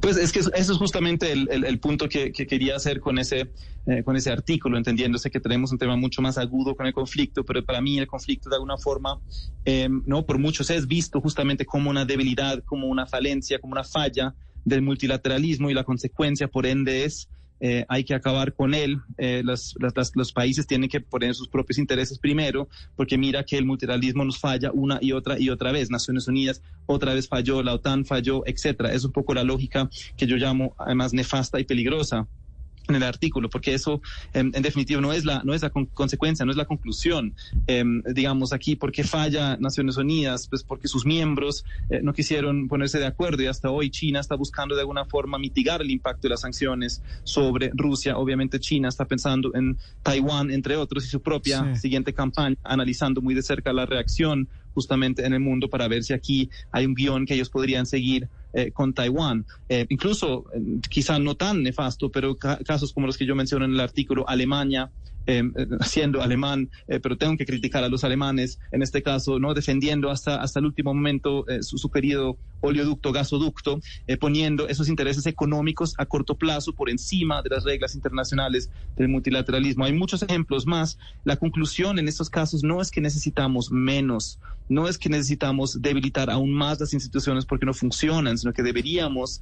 Pues 0.01 0.17
es 0.17 0.31
que 0.31 0.39
eso 0.39 0.51
es 0.53 0.69
justamente 0.71 1.31
el, 1.31 1.79
punto 1.79 2.09
que, 2.09 2.31
quería 2.31 2.75
hacer 2.75 2.99
con 2.99 3.17
ese, 3.17 3.51
eh, 3.85 4.03
con 4.03 4.15
ese 4.15 4.31
artículo, 4.31 4.77
entendiéndose 4.77 5.31
que 5.31 5.39
tenemos 5.39 5.71
un 5.71 5.77
tema 5.77 5.95
mucho 5.95 6.21
más 6.21 6.37
agudo 6.37 6.75
con 6.75 6.85
el 6.85 6.93
conflicto, 6.93 7.45
pero 7.45 7.63
para 7.63 7.81
mí 7.81 7.97
el 7.97 8.07
conflicto 8.07 8.49
de 8.49 8.55
alguna 8.55 8.77
forma, 8.77 9.19
em, 9.63 10.03
no 10.05 10.25
por 10.25 10.37
muchos 10.37 10.69
es 10.69 10.87
visto 10.87 11.21
justamente 11.21 11.65
como 11.65 11.89
una 11.89 12.05
debilidad, 12.05 12.63
como 12.65 12.87
una 12.87 13.05
falencia, 13.05 13.59
como 13.59 13.71
una 13.71 13.83
falla 13.83 14.35
del 14.67 14.81
multilateralismo 14.81 15.69
y 15.69 15.73
la 15.73 15.83
consecuencia, 15.83 16.47
por 16.47 16.65
ende, 16.65 17.05
es 17.05 17.29
eh, 17.59 17.85
hay 17.87 18.03
que 18.03 18.13
acabar 18.13 18.53
con 18.53 18.73
él. 18.73 18.99
Eh, 19.17 19.41
los, 19.43 19.75
los, 20.13 20.31
países 20.31 20.67
tienen 20.67 20.89
que 20.89 21.01
poner 21.01 21.33
sus 21.33 21.47
propios 21.47 21.77
intereses 21.77 22.19
primero, 22.19 22.67
porque 22.95 23.17
mira 23.17 23.43
que 23.43 23.57
el 23.57 23.65
multilateralismo 23.65 24.25
nos 24.25 24.39
falla 24.39 24.71
una 24.73 24.99
y 25.01 25.13
otra 25.13 25.39
y 25.39 25.49
otra 25.49 25.71
vez. 25.71 25.89
Naciones 25.89 26.27
Unidas 26.27 26.61
otra 26.85 27.13
vez 27.13 27.27
falló, 27.27 27.63
la 27.63 27.73
OTAN 27.73 28.05
falló, 28.05 28.43
etcétera. 28.45 28.93
Es 28.93 29.05
un 29.05 29.11
poco 29.11 29.33
la 29.33 29.43
lógica 29.43 29.89
que 30.15 30.27
yo 30.27 30.35
llamo 30.35 30.75
además 30.77 31.13
nefasta 31.13 31.59
y 31.59 31.63
peligrosa 31.63 32.27
en 32.87 32.95
el 32.95 33.03
artículo, 33.03 33.49
porque 33.49 33.73
eso 33.73 34.01
en, 34.33 34.51
definitiva 34.51 35.01
no 35.01 35.13
es 35.13 35.25
la 35.25 35.41
no 35.43 35.53
es 35.53 35.61
la 35.61 35.69
consecuencia, 35.69 36.45
no 36.45 36.51
es 36.51 36.57
la 36.57 36.65
conclusión. 36.65 37.33
Em, 37.67 38.01
digamos 38.13 38.53
aquí, 38.53 38.75
¿por 38.75 38.91
qué 38.91 39.03
falla 39.03 39.57
Naciones 39.57 39.97
Unidas? 39.97 40.47
Pues 40.47 40.63
porque 40.63 40.87
sus 40.87 41.05
miembros 41.05 41.65
eh, 41.89 42.01
no 42.01 42.13
quisieron 42.13 42.67
ponerse 42.67 42.99
de 42.99 43.05
acuerdo 43.05 43.43
y 43.43 43.47
hasta 43.47 43.69
hoy 43.69 43.89
China 43.89 44.19
está 44.19 44.35
buscando 44.35 44.75
de 44.75 44.81
alguna 44.81 45.05
forma 45.05 45.37
mitigar 45.37 45.81
el 45.81 45.91
impacto 45.91 46.23
de 46.23 46.29
las 46.29 46.41
sanciones 46.41 47.01
sobre 47.23 47.71
Rusia. 47.73 48.17
Obviamente 48.17 48.59
China 48.59 48.89
está 48.89 49.05
pensando 49.05 49.53
en 49.55 49.77
Taiwán, 50.03 50.51
entre 50.51 50.75
otros, 50.75 51.05
y 51.05 51.09
su 51.09 51.21
propia 51.21 51.75
siguiente 51.75 52.13
campaña, 52.13 52.55
analizando 52.63 53.21
muy 53.21 53.33
de 53.33 53.41
cerca 53.41 53.73
la 53.73 53.85
reacción 53.85 54.47
justamente 54.77 55.25
en 55.25 55.33
el 55.33 55.39
mundo 55.39 55.69
para 55.69 55.87
ver 55.87 56.03
si 56.03 56.13
aquí 56.13 56.51
hay 56.71 56.85
un 56.85 56.93
guion 56.93 57.25
que 57.25 57.33
ellos 57.33 57.49
podrían 57.49 57.87
seguir 57.87 58.29
eh, 58.53 58.71
con 58.71 58.93
Taiwán. 58.93 59.43
Eh, 59.67 59.87
incluso, 59.89 60.45
eh, 60.53 60.59
quizá 60.87 61.17
no 61.17 61.33
tan 61.33 61.63
nefasto, 61.63 62.11
pero 62.11 62.35
casos 62.35 62.93
como 62.93 63.07
los 63.07 63.17
que 63.17 63.25
yo 63.25 63.35
menciono 63.35 63.65
en 63.65 63.71
el 63.71 63.79
artículo, 63.79 64.23
Alemania, 64.29 64.91
eh, 65.27 65.43
siendo 65.85 66.21
alemán, 66.21 66.69
eh, 66.87 66.99
pero 67.01 67.17
tengo 67.17 67.35
que 67.35 67.45
criticar 67.45 67.83
a 67.83 67.89
los 67.89 68.05
alemanes, 68.05 68.59
en 68.71 68.81
este 68.81 69.03
caso, 69.03 69.39
no 69.39 69.53
defendiendo 69.53 70.09
hasta, 70.09 70.41
hasta 70.41 70.59
el 70.59 70.65
último 70.65 70.93
momento 70.93 71.47
eh, 71.49 71.61
su, 71.63 71.91
querido 71.91 72.37
oleoducto, 72.61 73.11
gasoducto, 73.11 73.79
poniendo 74.19 74.67
esos 74.67 74.89
intereses 74.89 75.25
económicos 75.25 75.93
a 75.97 76.05
corto 76.05 76.35
plazo 76.35 76.73
por 76.73 76.89
encima 76.89 77.41
de 77.43 77.49
las 77.49 77.63
reglas 77.65 77.93
internacionales 77.93 78.71
del 78.95 79.09
multilateralismo. 79.09 79.85
Hay 79.85 79.93
muchos 79.93 80.23
ejemplos 80.23 80.65
más. 80.65 80.97
La 81.23 81.35
conclusión 81.35 81.99
en 81.99 82.07
estos 82.07 82.29
casos 82.29 82.63
no 82.63 82.81
es 82.81 82.89
que 82.89 83.01
necesitamos 83.01 83.71
menos, 83.71 84.39
no 84.69 84.87
es 84.87 84.97
que 84.97 85.09
necesitamos 85.09 85.81
debilitar 85.81 86.29
aún 86.29 86.51
más 86.51 86.79
las 86.79 86.93
instituciones 86.93 87.45
porque 87.45 87.65
no 87.65 87.73
funcionan, 87.73 88.37
sino 88.37 88.53
que 88.53 88.63
deberíamos 88.63 89.41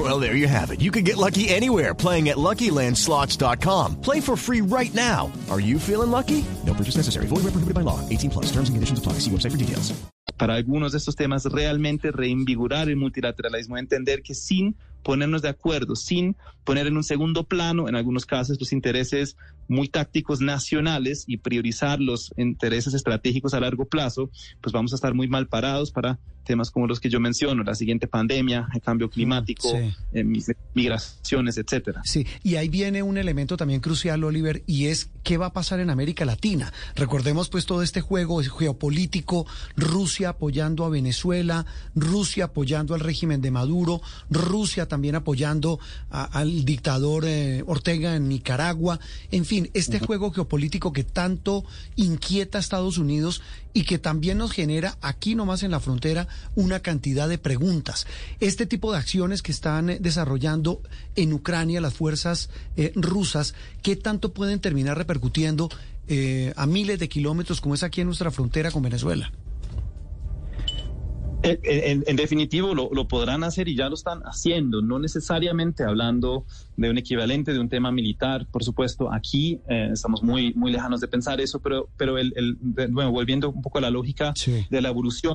Well, 0.00 0.18
there 0.18 0.34
you 0.34 0.48
have 0.48 0.70
it. 0.70 0.80
You 0.80 0.90
can 0.90 1.04
get 1.04 1.18
lucky 1.18 1.50
anywhere 1.50 1.92
playing 1.92 2.30
at 2.30 2.38
LuckyLandSlots.com. 2.38 4.00
Play 4.00 4.20
for 4.20 4.34
free 4.34 4.62
right 4.62 4.94
now. 4.94 5.30
Are 5.50 5.60
you 5.60 5.78
feeling 5.78 6.10
lucky? 6.10 6.42
No 6.64 6.72
purchase 6.72 6.96
necessary. 6.96 7.26
Void 7.26 7.42
where 7.44 7.52
prohibited 7.52 7.74
by 7.74 7.82
law. 7.82 8.00
18 8.08 8.30
plus. 8.30 8.46
Terms 8.46 8.70
and 8.70 8.76
conditions 8.76 8.98
apply. 8.98 9.18
See 9.20 9.30
website 9.30 9.50
for 9.50 9.58
details. 9.58 9.92
Para 10.38 10.54
algunos 10.54 10.92
de 10.92 10.98
estos 10.98 11.16
temas, 11.16 11.44
realmente 11.44 12.12
reinvigorar 12.12 12.88
el 12.88 12.96
multilateralismo, 12.96 13.76
entender 13.76 14.22
que 14.22 14.34
sin 14.34 14.74
ponernos 15.02 15.42
de 15.42 15.50
acuerdo, 15.50 15.96
sin 15.96 16.34
poner 16.64 16.86
en 16.86 16.96
un 16.96 17.04
segundo 17.04 17.44
plano, 17.44 17.86
en 17.86 17.94
algunos 17.94 18.24
casos, 18.24 18.58
los 18.58 18.72
intereses 18.72 19.36
muy 19.70 19.88
tácticos 19.88 20.40
nacionales 20.40 21.24
y 21.26 21.38
priorizar 21.38 22.00
los 22.00 22.32
intereses 22.36 22.92
estratégicos 22.92 23.54
a 23.54 23.60
largo 23.60 23.86
plazo, 23.86 24.28
pues 24.60 24.72
vamos 24.72 24.92
a 24.92 24.96
estar 24.96 25.14
muy 25.14 25.28
mal 25.28 25.46
parados 25.48 25.90
para 25.92 26.18
temas 26.44 26.70
como 26.70 26.86
los 26.88 26.98
que 27.00 27.08
yo 27.10 27.20
menciono, 27.20 27.62
la 27.62 27.74
siguiente 27.76 28.08
pandemia, 28.08 28.68
el 28.74 28.80
cambio 28.80 29.08
climático, 29.08 29.68
Sí. 29.70 29.94
eh, 30.14 30.24
migraciones, 30.74 31.58
etcétera. 31.58 32.02
Sí, 32.04 32.26
y 32.42 32.56
ahí 32.56 32.68
viene 32.68 33.02
un 33.02 33.18
elemento 33.18 33.56
también 33.56 33.80
crucial, 33.80 34.24
Oliver, 34.24 34.62
y 34.66 34.86
es 34.86 35.10
qué 35.22 35.36
va 35.36 35.46
a 35.46 35.52
pasar 35.52 35.80
en 35.80 35.90
América 35.90 36.24
Latina. 36.24 36.72
Recordemos 36.96 37.48
pues 37.50 37.66
todo 37.66 37.82
este 37.82 38.00
juego 38.00 38.42
geopolítico, 38.42 39.46
Rusia 39.76 40.30
apoyando 40.30 40.84
a 40.84 40.88
Venezuela, 40.88 41.66
Rusia 41.94 42.46
apoyando 42.46 42.94
al 42.94 43.00
régimen 43.00 43.40
de 43.42 43.50
Maduro, 43.50 44.00
Rusia 44.30 44.88
también 44.88 45.14
apoyando 45.14 45.78
a- 46.10 46.24
al 46.24 46.64
dictador 46.64 47.24
eh, 47.26 47.62
Ortega 47.66 48.16
en 48.16 48.28
Nicaragua, 48.28 48.98
en 49.30 49.44
fin, 49.44 49.59
este 49.74 49.98
juego 49.98 50.30
geopolítico 50.32 50.92
que 50.92 51.04
tanto 51.04 51.64
inquieta 51.96 52.58
a 52.58 52.60
Estados 52.60 52.98
Unidos 52.98 53.42
y 53.72 53.84
que 53.84 53.98
también 53.98 54.38
nos 54.38 54.52
genera 54.52 54.96
aquí 55.00 55.34
nomás 55.34 55.62
en 55.62 55.70
la 55.70 55.80
frontera 55.80 56.28
una 56.54 56.80
cantidad 56.80 57.28
de 57.28 57.38
preguntas. 57.38 58.06
Este 58.40 58.66
tipo 58.66 58.92
de 58.92 58.98
acciones 58.98 59.42
que 59.42 59.52
están 59.52 59.90
eh, 59.90 59.98
desarrollando 60.00 60.80
en 61.16 61.32
Ucrania 61.32 61.80
las 61.80 61.94
fuerzas 61.94 62.50
eh, 62.76 62.92
rusas, 62.94 63.54
¿qué 63.82 63.96
tanto 63.96 64.32
pueden 64.32 64.60
terminar 64.60 64.96
repercutiendo 64.96 65.68
eh, 66.08 66.52
a 66.56 66.66
miles 66.66 66.98
de 66.98 67.08
kilómetros 67.08 67.60
como 67.60 67.74
es 67.74 67.82
aquí 67.82 68.00
en 68.00 68.06
nuestra 68.06 68.30
frontera 68.30 68.70
con 68.70 68.82
Venezuela? 68.82 69.30
En, 71.42 71.58
en- 71.62 72.04
en 72.06 72.16
definitivo, 72.16 72.74
lo, 72.74 72.90
lo 72.92 73.08
podrán 73.08 73.44
hacer 73.44 73.66
y 73.68 73.74
ya 73.74 73.88
lo 73.88 73.94
están 73.94 74.20
haciendo, 74.24 74.82
no 74.82 74.98
necesariamente 74.98 75.84
hablando 75.84 76.44
de 76.76 76.90
un 76.90 76.98
equivalente 76.98 77.52
de 77.52 77.60
un 77.60 77.68
tema 77.68 77.90
militar. 77.90 78.46
Por 78.50 78.62
supuesto, 78.62 79.10
aquí 79.12 79.60
eh, 79.68 79.88
estamos 79.92 80.22
muy, 80.22 80.52
muy 80.54 80.70
lejanos 80.70 81.00
de 81.00 81.08
pensar 81.08 81.40
eso, 81.40 81.60
pero, 81.60 81.88
pero 81.96 82.18
el, 82.18 82.32
el- 82.36 82.56
de- 82.60 82.88
bueno, 82.88 83.10
volviendo 83.10 83.48
un 83.50 83.62
poco 83.62 83.78
a 83.78 83.80
la 83.80 83.90
lógica 83.90 84.32
Sí. 84.36 84.66
de 84.68 84.80
la 84.82 84.90
evolución 84.90 85.34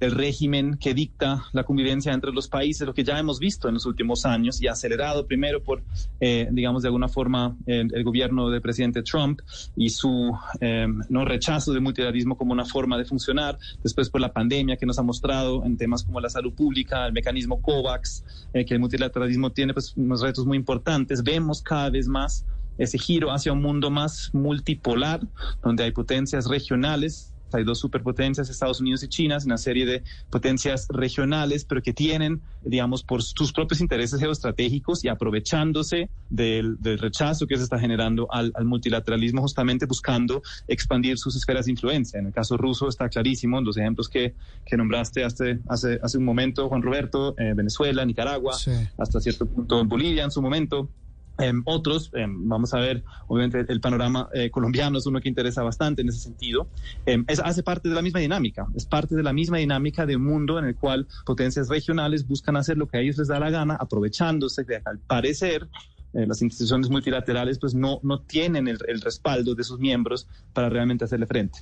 del 0.00 0.12
régimen 0.12 0.76
que 0.78 0.94
dicta 0.94 1.44
la 1.52 1.64
convivencia 1.64 2.12
entre 2.12 2.32
los 2.32 2.48
países, 2.48 2.86
lo 2.86 2.94
que 2.94 3.04
ya 3.04 3.18
hemos 3.18 3.38
visto 3.38 3.68
en 3.68 3.74
los 3.74 3.86
últimos 3.86 4.26
años 4.26 4.60
y 4.60 4.68
acelerado 4.68 5.26
primero 5.26 5.62
por, 5.62 5.82
eh, 6.20 6.48
digamos, 6.50 6.82
de 6.82 6.88
alguna 6.88 7.08
forma 7.08 7.56
el, 7.66 7.94
el 7.94 8.04
gobierno 8.04 8.50
del 8.50 8.60
presidente 8.60 9.02
Trump 9.02 9.40
y 9.76 9.90
su 9.90 10.36
eh, 10.60 10.86
no 11.08 11.24
rechazo 11.24 11.72
del 11.72 11.82
multilateralismo 11.82 12.36
como 12.36 12.52
una 12.52 12.64
forma 12.64 12.98
de 12.98 13.04
funcionar, 13.04 13.58
después 13.82 14.10
por 14.10 14.20
la 14.20 14.32
pandemia 14.32 14.76
que 14.76 14.86
nos 14.86 14.98
ha 14.98 15.02
mostrado 15.02 15.64
en 15.64 15.76
temas 15.76 16.04
como 16.04 16.20
la 16.20 16.30
salud 16.30 16.52
pública, 16.52 17.06
el 17.06 17.12
mecanismo 17.12 17.60
COVAX, 17.62 18.24
eh, 18.52 18.64
que 18.64 18.74
el 18.74 18.80
multilateralismo 18.80 19.50
tiene 19.50 19.72
pues, 19.72 19.96
unos 19.96 20.20
retos 20.20 20.46
muy 20.46 20.56
importantes. 20.56 21.22
Vemos 21.22 21.62
cada 21.62 21.90
vez 21.90 22.08
más 22.08 22.44
ese 22.78 22.98
giro 22.98 23.32
hacia 23.32 23.52
un 23.52 23.62
mundo 23.62 23.90
más 23.90 24.30
multipolar, 24.34 25.20
donde 25.62 25.84
hay 25.84 25.92
potencias 25.92 26.46
regionales 26.46 27.32
hay 27.52 27.64
dos 27.64 27.78
superpotencias, 27.78 28.48
Estados 28.50 28.80
Unidos 28.80 29.02
y 29.02 29.08
China, 29.08 29.38
una 29.44 29.58
serie 29.58 29.86
de 29.86 30.02
potencias 30.30 30.86
regionales, 30.90 31.64
pero 31.64 31.80
que 31.82 31.92
tienen, 31.92 32.42
digamos, 32.62 33.04
por 33.04 33.22
sus 33.22 33.52
propios 33.52 33.80
intereses 33.80 34.20
geoestratégicos 34.20 35.04
y 35.04 35.08
aprovechándose 35.08 36.10
del, 36.28 36.76
del 36.80 36.98
rechazo 36.98 37.46
que 37.46 37.56
se 37.56 37.62
está 37.62 37.78
generando 37.78 38.26
al, 38.30 38.52
al 38.54 38.64
multilateralismo, 38.64 39.42
justamente 39.42 39.86
buscando 39.86 40.42
expandir 40.66 41.18
sus 41.18 41.36
esferas 41.36 41.66
de 41.66 41.72
influencia. 41.72 42.18
En 42.18 42.26
el 42.26 42.32
caso 42.32 42.56
ruso 42.56 42.88
está 42.88 43.08
clarísimo, 43.08 43.60
los 43.60 43.76
ejemplos 43.76 44.08
que, 44.08 44.34
que 44.64 44.76
nombraste 44.76 45.24
hace, 45.24 45.60
hace, 45.68 45.98
hace 46.02 46.18
un 46.18 46.24
momento, 46.24 46.68
Juan 46.68 46.82
Roberto, 46.82 47.34
eh, 47.38 47.52
Venezuela, 47.54 48.04
Nicaragua, 48.04 48.54
Sí. 48.54 48.72
hasta 48.98 49.20
cierto 49.20 49.46
punto 49.46 49.84
Bolivia 49.84 50.24
en 50.24 50.30
su 50.30 50.42
momento. 50.42 50.90
Em, 51.38 51.62
otros, 51.66 52.10
em, 52.14 52.48
vamos 52.48 52.72
a 52.72 52.78
ver, 52.78 53.04
obviamente 53.26 53.70
el 53.70 53.80
panorama 53.80 54.28
eh, 54.32 54.50
colombiano 54.50 54.96
es 54.96 55.06
uno 55.06 55.20
que 55.20 55.28
interesa 55.28 55.62
bastante 55.62 56.00
en 56.00 56.08
ese 56.08 56.18
sentido. 56.18 56.68
Em, 57.04 57.24
es, 57.28 57.40
hace 57.40 57.62
parte 57.62 57.88
de 57.88 57.94
la 57.94 58.00
misma 58.00 58.20
dinámica, 58.20 58.66
es 58.74 58.86
parte 58.86 59.14
de 59.14 59.22
la 59.22 59.34
misma 59.34 59.58
dinámica 59.58 60.06
de 60.06 60.16
un 60.16 60.24
mundo 60.24 60.58
en 60.58 60.64
el 60.64 60.76
cual 60.76 61.06
potencias 61.26 61.68
regionales 61.68 62.26
buscan 62.26 62.56
hacer 62.56 62.78
lo 62.78 62.88
que 62.88 62.96
a 62.96 63.00
ellos 63.00 63.18
les 63.18 63.28
da 63.28 63.38
la 63.38 63.50
gana, 63.50 63.76
aprovechándose 63.78 64.64
de, 64.64 64.80
al 64.84 64.98
parecer, 64.98 65.68
eh, 66.14 66.26
las 66.26 66.40
instituciones 66.40 66.88
multilaterales 66.88 67.58
pues 67.58 67.74
no, 67.74 68.00
no 68.02 68.20
tienen 68.22 68.66
el, 68.68 68.78
el 68.88 69.02
respaldo 69.02 69.54
de 69.54 69.64
sus 69.64 69.78
miembros 69.78 70.26
para 70.54 70.70
realmente 70.70 71.04
hacerle 71.04 71.26
frente. 71.26 71.58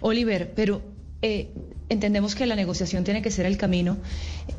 Oliver, 0.00 0.52
pero 0.56 0.82
eh, 1.22 1.50
entendemos 1.90 2.34
que 2.34 2.46
la 2.46 2.54
negociación 2.54 3.04
tiene 3.04 3.20
que 3.20 3.30
ser 3.30 3.44
el 3.46 3.58
camino, 3.58 3.98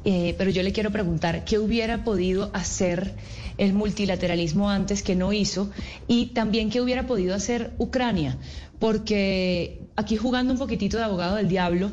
eh, 0.05 0.35
pero 0.37 0.51
yo 0.51 0.61
le 0.63 0.71
quiero 0.71 0.91
preguntar, 0.91 1.43
¿qué 1.45 1.57
hubiera 1.57 2.03
podido 2.03 2.51
hacer 2.53 3.15
el 3.57 3.73
multilateralismo 3.73 4.69
antes 4.69 5.01
que 5.01 5.15
no 5.15 5.33
hizo? 5.33 5.71
Y 6.07 6.27
también, 6.27 6.69
¿qué 6.69 6.81
hubiera 6.81 7.07
podido 7.07 7.33
hacer 7.33 7.71
Ucrania? 7.77 8.37
Porque 8.79 9.79
aquí 9.95 10.17
jugando 10.17 10.53
un 10.53 10.59
poquitito 10.59 10.97
de 10.97 11.03
abogado 11.03 11.37
del 11.37 11.47
diablo, 11.47 11.91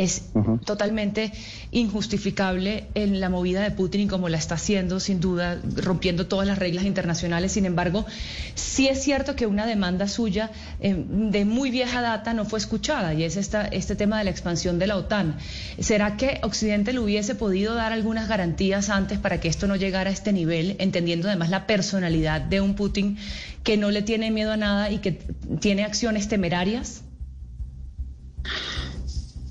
es 0.00 0.30
totalmente 0.64 1.30
injustificable 1.72 2.86
en 2.94 3.20
la 3.20 3.28
movida 3.28 3.62
de 3.62 3.70
Putin 3.70 4.00
y 4.00 4.06
como 4.06 4.30
la 4.30 4.38
está 4.38 4.54
haciendo, 4.54 4.98
sin 4.98 5.20
duda, 5.20 5.60
rompiendo 5.76 6.26
todas 6.26 6.46
las 6.46 6.58
reglas 6.58 6.86
internacionales. 6.86 7.52
Sin 7.52 7.66
embargo, 7.66 8.06
sí 8.54 8.88
es 8.88 9.02
cierto 9.02 9.36
que 9.36 9.46
una 9.46 9.66
demanda 9.66 10.08
suya 10.08 10.52
eh, 10.80 10.94
de 10.96 11.44
muy 11.44 11.70
vieja 11.70 12.00
data 12.00 12.32
no 12.32 12.46
fue 12.46 12.58
escuchada 12.58 13.12
y 13.12 13.24
es 13.24 13.36
esta, 13.36 13.66
este 13.66 13.94
tema 13.94 14.18
de 14.18 14.24
la 14.24 14.30
expansión 14.30 14.78
de 14.78 14.86
la 14.86 14.96
OTAN. 14.96 15.36
¿Será 15.78 16.16
que 16.16 16.40
Occidente 16.44 16.94
le 16.94 17.00
hubiese 17.00 17.34
podido 17.34 17.74
dar 17.74 17.92
algunas 17.92 18.26
garantías 18.26 18.88
antes 18.88 19.18
para 19.18 19.38
que 19.38 19.48
esto 19.48 19.66
no 19.66 19.76
llegara 19.76 20.08
a 20.08 20.12
este 20.14 20.32
nivel, 20.32 20.76
entendiendo 20.78 21.28
además 21.28 21.50
la 21.50 21.66
personalidad 21.66 22.40
de 22.40 22.62
un 22.62 22.74
Putin 22.74 23.18
que 23.64 23.76
no 23.76 23.90
le 23.90 24.00
tiene 24.00 24.30
miedo 24.30 24.52
a 24.52 24.56
nada 24.56 24.90
y 24.90 24.98
que 24.98 25.12
tiene 25.60 25.84
acciones 25.84 26.28
temerarias? 26.28 27.02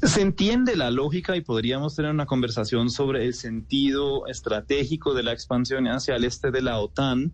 Se 0.02 0.22
entiende 0.22 0.78
la 0.78 0.92
lógica 0.92 1.36
y 1.36 1.42
podríamos 1.42 1.96
tener 1.96 2.12
una 2.12 2.26
conversación 2.26 2.90
sobre 2.90 3.26
el 3.26 3.34
sentido 3.34 4.28
estratégico 4.28 5.14
de 5.14 5.24
la 5.24 5.34
expansión 5.34 5.88
hacia 5.88 6.16
el 6.16 6.24
este 6.24 6.52
de 6.52 6.62
la 6.62 6.80
OTAN. 6.80 7.34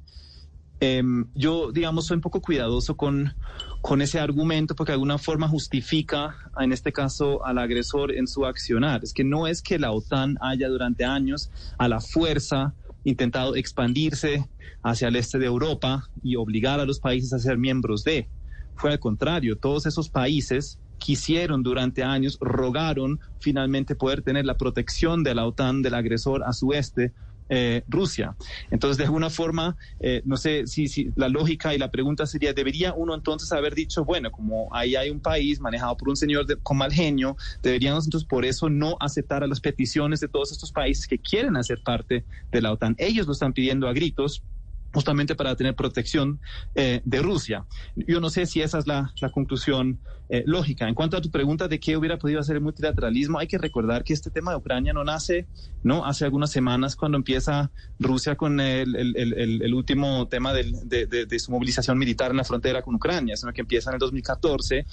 Eh, 0.79 1.03
yo, 1.35 1.71
digamos, 1.71 2.07
soy 2.07 2.15
un 2.15 2.21
poco 2.21 2.41
cuidadoso 2.41 2.97
con, 2.97 3.35
con 3.81 4.01
ese 4.01 4.19
argumento 4.19 4.75
porque 4.75 4.91
de 4.91 4.95
alguna 4.95 5.19
forma 5.19 5.47
justifica, 5.47 6.35
en 6.59 6.71
este 6.71 6.91
caso, 6.91 7.45
al 7.45 7.59
agresor 7.59 8.11
en 8.11 8.27
su 8.27 8.47
accionar. 8.47 9.03
Es 9.03 9.13
que 9.13 9.23
no 9.23 9.45
es 9.45 9.61
que 9.61 9.77
la 9.77 9.91
OTAN 9.91 10.39
haya 10.41 10.67
durante 10.67 11.05
años 11.05 11.51
a 11.77 11.87
la 11.87 12.01
fuerza 12.01 12.73
intentado 13.03 13.55
expandirse 13.55 14.49
hacia 14.81 15.09
el 15.09 15.17
este 15.17 15.37
de 15.37 15.45
Europa 15.45 16.09
y 16.23 16.35
obligar 16.35 16.79
a 16.79 16.85
los 16.85 16.99
países 16.99 17.31
a 17.31 17.37
ser 17.37 17.59
miembros 17.59 18.03
de. 18.03 18.27
Fue 18.75 18.91
al 18.91 18.99
contrario, 18.99 19.55
todos 19.55 19.85
esos 19.85 20.09
países 20.09 20.79
quisieron 20.97 21.63
durante 21.63 22.03
años, 22.03 22.37
rogaron 22.41 23.19
finalmente 23.39 23.95
poder 23.95 24.21
tener 24.21 24.45
la 24.45 24.57
protección 24.57 25.23
de 25.23 25.35
la 25.35 25.45
OTAN 25.45 25.81
del 25.81 25.93
agresor 25.93 26.43
a 26.43 26.53
su 26.53 26.73
este, 26.73 27.13
eh, 27.47 27.83
Rusia. 27.87 28.35
Entonces, 28.71 28.97
de 28.97 29.03
alguna 29.03 29.29
forma, 29.29 29.77
eh, 29.99 30.23
no 30.25 30.35
sé 30.35 30.65
si, 30.65 31.11
la 31.15 31.29
lógica 31.29 31.75
y 31.75 31.77
la 31.77 31.91
pregunta 31.91 32.25
sería, 32.25 32.53
¿debería 32.53 32.93
uno 32.93 33.13
entonces 33.13 33.51
haber 33.51 33.75
dicho, 33.75 34.03
bueno, 34.03 34.31
como 34.31 34.73
ahí 34.73 34.95
hay 34.95 35.11
un 35.11 35.19
país 35.19 35.59
manejado 35.59 35.95
por 35.95 36.09
un 36.09 36.15
señor 36.15 36.47
con 36.63 36.77
mal 36.77 36.91
genio, 36.91 37.37
deberíamos 37.61 38.05
entonces 38.05 38.27
por 38.27 38.45
eso 38.45 38.69
no 38.69 38.97
aceptar 38.99 39.43
a 39.43 39.47
las 39.47 39.59
peticiones 39.59 40.19
de 40.21 40.27
todos 40.27 40.51
estos 40.51 40.71
países 40.71 41.05
que 41.05 41.19
quieren 41.19 41.55
hacer 41.55 41.83
parte 41.83 42.25
de 42.51 42.61
la 42.61 42.71
OTAN? 42.71 42.95
Ellos 42.97 43.27
lo 43.27 43.33
están 43.33 43.53
pidiendo 43.53 43.87
a 43.87 43.93
gritos 43.93 44.41
justamente 44.95 45.35
para 45.35 45.55
tener 45.57 45.75
protección 45.75 46.39
eh, 46.73 47.01
de 47.03 47.21
Rusia. 47.21 47.65
Yo 47.95 48.21
no 48.21 48.29
sé 48.29 48.45
si 48.45 48.61
esa 48.61 48.79
es 48.79 48.87
la, 48.87 49.11
conclusión 49.33 49.99
eh, 50.29 50.43
lógica. 50.45 50.87
En 50.87 50.95
cuanto 50.95 51.17
a 51.17 51.21
tu 51.21 51.29
pregunta 51.29 51.67
de 51.67 51.79
qué 51.81 51.97
hubiera 51.97 52.17
podido 52.17 52.39
hacer 52.39 52.55
el 52.55 52.61
multilateralismo, 52.61 53.37
hay 53.37 53.47
que 53.47 53.57
recordar 53.57 54.05
que 54.05 54.13
este 54.13 54.31
tema 54.31 54.51
de 54.51 54.57
Ucrania 54.57 54.93
no 54.93 55.03
nace, 55.03 55.47
¿no? 55.83 56.05
Hace 56.05 56.23
algunas 56.23 56.49
semanas 56.49 56.95
cuando 56.95 57.17
empieza 57.17 57.71
Rusia 57.99 58.35
con 58.35 58.61
el, 58.61 59.73
último 59.73 60.27
tema 60.29 60.53
de, 60.53 60.63
de, 61.27 61.39
su 61.39 61.51
movilización 61.51 61.97
militar 61.97 62.31
en 62.31 62.37
la 62.37 62.45
frontera 62.45 62.81
con 62.81 62.95
Ucrania, 62.95 63.35
sino 63.35 63.51
que 63.51 63.61
empieza 63.61 63.89
en 63.89 63.95
el 63.95 63.99
2014 63.99 64.85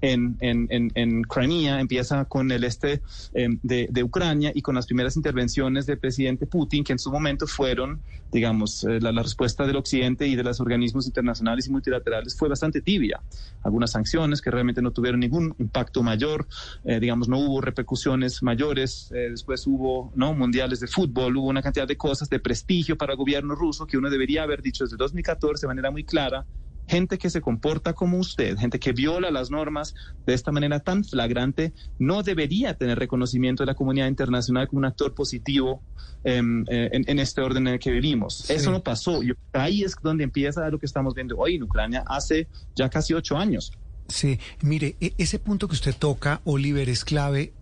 en, 0.00 0.36
en, 0.40 0.90
en, 0.94 1.22
Crimea, 1.22 1.80
empieza 1.80 2.24
con 2.24 2.50
el 2.50 2.64
este 2.64 3.02
em, 3.34 3.58
de, 3.62 3.88
de, 3.90 4.02
Ucrania 4.02 4.52
y 4.54 4.62
con 4.62 4.74
las 4.74 4.86
primeras 4.86 5.16
intervenciones 5.16 5.86
del 5.86 5.98
presidente 5.98 6.46
Putin, 6.46 6.84
que 6.84 6.92
en 6.92 6.98
su 6.98 7.10
momento 7.10 7.46
fueron, 7.46 8.00
digamos, 8.32 8.84
eh, 8.84 9.00
la, 9.00 9.12
respuesta 9.22 9.66
del 9.66 9.76
Occidente 9.76 10.26
y 10.26 10.36
de 10.36 10.42
los 10.42 10.60
organismos 10.60 11.06
internacionales 11.06 11.66
y 11.66 11.70
multilaterales 11.70 12.36
fue 12.36 12.48
bastante 12.48 12.80
tibia. 12.80 13.20
Algunas 13.62 13.92
sanciones 13.92 14.40
que 14.40 14.50
realmente 14.50 14.80
no 14.80 14.90
tuvieron 14.90 15.20
ningún 15.20 15.54
impacto 15.58 16.02
mayor, 16.02 16.46
eh, 16.84 16.98
digamos, 17.00 17.28
no 17.28 17.38
hubo 17.38 17.60
repercusiones 17.60 18.42
mayores, 18.42 19.10
eh, 19.12 19.28
después 19.30 19.66
hubo 19.66 20.12
no 20.14 20.32
mundiales 20.32 20.80
de 20.80 20.86
fútbol, 20.86 21.36
hubo 21.36 21.48
una 21.48 21.62
cantidad 21.62 21.86
de 21.86 21.96
cosas 21.96 22.30
de 22.30 22.40
prestigio 22.40 22.96
para 22.96 23.12
el 23.12 23.18
gobierno 23.18 23.54
ruso 23.54 23.86
que 23.86 23.98
uno 23.98 24.08
debería 24.08 24.42
haber 24.42 24.62
dicho 24.62 24.84
desde 24.84 24.96
2014 24.96 25.62
de 25.62 25.68
manera 25.68 25.90
muy 25.90 26.04
clara 26.04 26.46
gente 26.90 27.18
que 27.18 27.30
se 27.30 27.40
comporta 27.40 27.92
como 27.92 28.18
usted, 28.18 28.58
gente 28.58 28.80
que 28.80 28.92
viola 28.92 29.30
las 29.30 29.48
normas 29.50 29.94
de 30.26 30.34
esta 30.34 30.50
manera 30.50 30.80
tan 30.80 31.04
flagrante, 31.04 31.72
no 32.00 32.24
debería 32.24 32.74
tener 32.74 32.98
reconocimiento 32.98 33.62
de 33.62 33.68
la 33.68 33.74
comunidad 33.74 34.08
internacional 34.08 34.66
como 34.66 34.80
un 34.80 34.86
actor 34.86 35.14
positivo 35.14 35.82
em, 36.24 36.64
eh, 36.68 36.90
en, 36.92 37.18
este 37.20 37.42
orden 37.42 37.68
en 37.68 37.74
el 37.74 37.78
que 37.78 37.92
vivimos. 37.92 38.50
Eso 38.50 38.72
no 38.72 38.82
pasó. 38.82 39.22
Y 39.22 39.32
ahí 39.52 39.84
es 39.84 39.94
donde 40.02 40.24
empieza 40.24 40.68
lo 40.68 40.80
que 40.80 40.86
estamos 40.86 41.14
viendo 41.14 41.36
hoy 41.38 41.54
en 41.54 41.62
Ucrania 41.62 42.02
hace 42.08 42.48
ya 42.74 42.88
casi 42.88 43.14
ocho 43.14 43.36
años. 43.36 43.72
Sí, 44.08 44.40
mire, 44.60 44.96
e, 45.00 45.14
ese 45.16 45.38
punto 45.38 45.68
que 45.68 45.74
usted 45.74 45.94
toca, 45.96 46.40
Oliver, 46.44 46.88
es 46.88 47.04
clave 47.04 47.52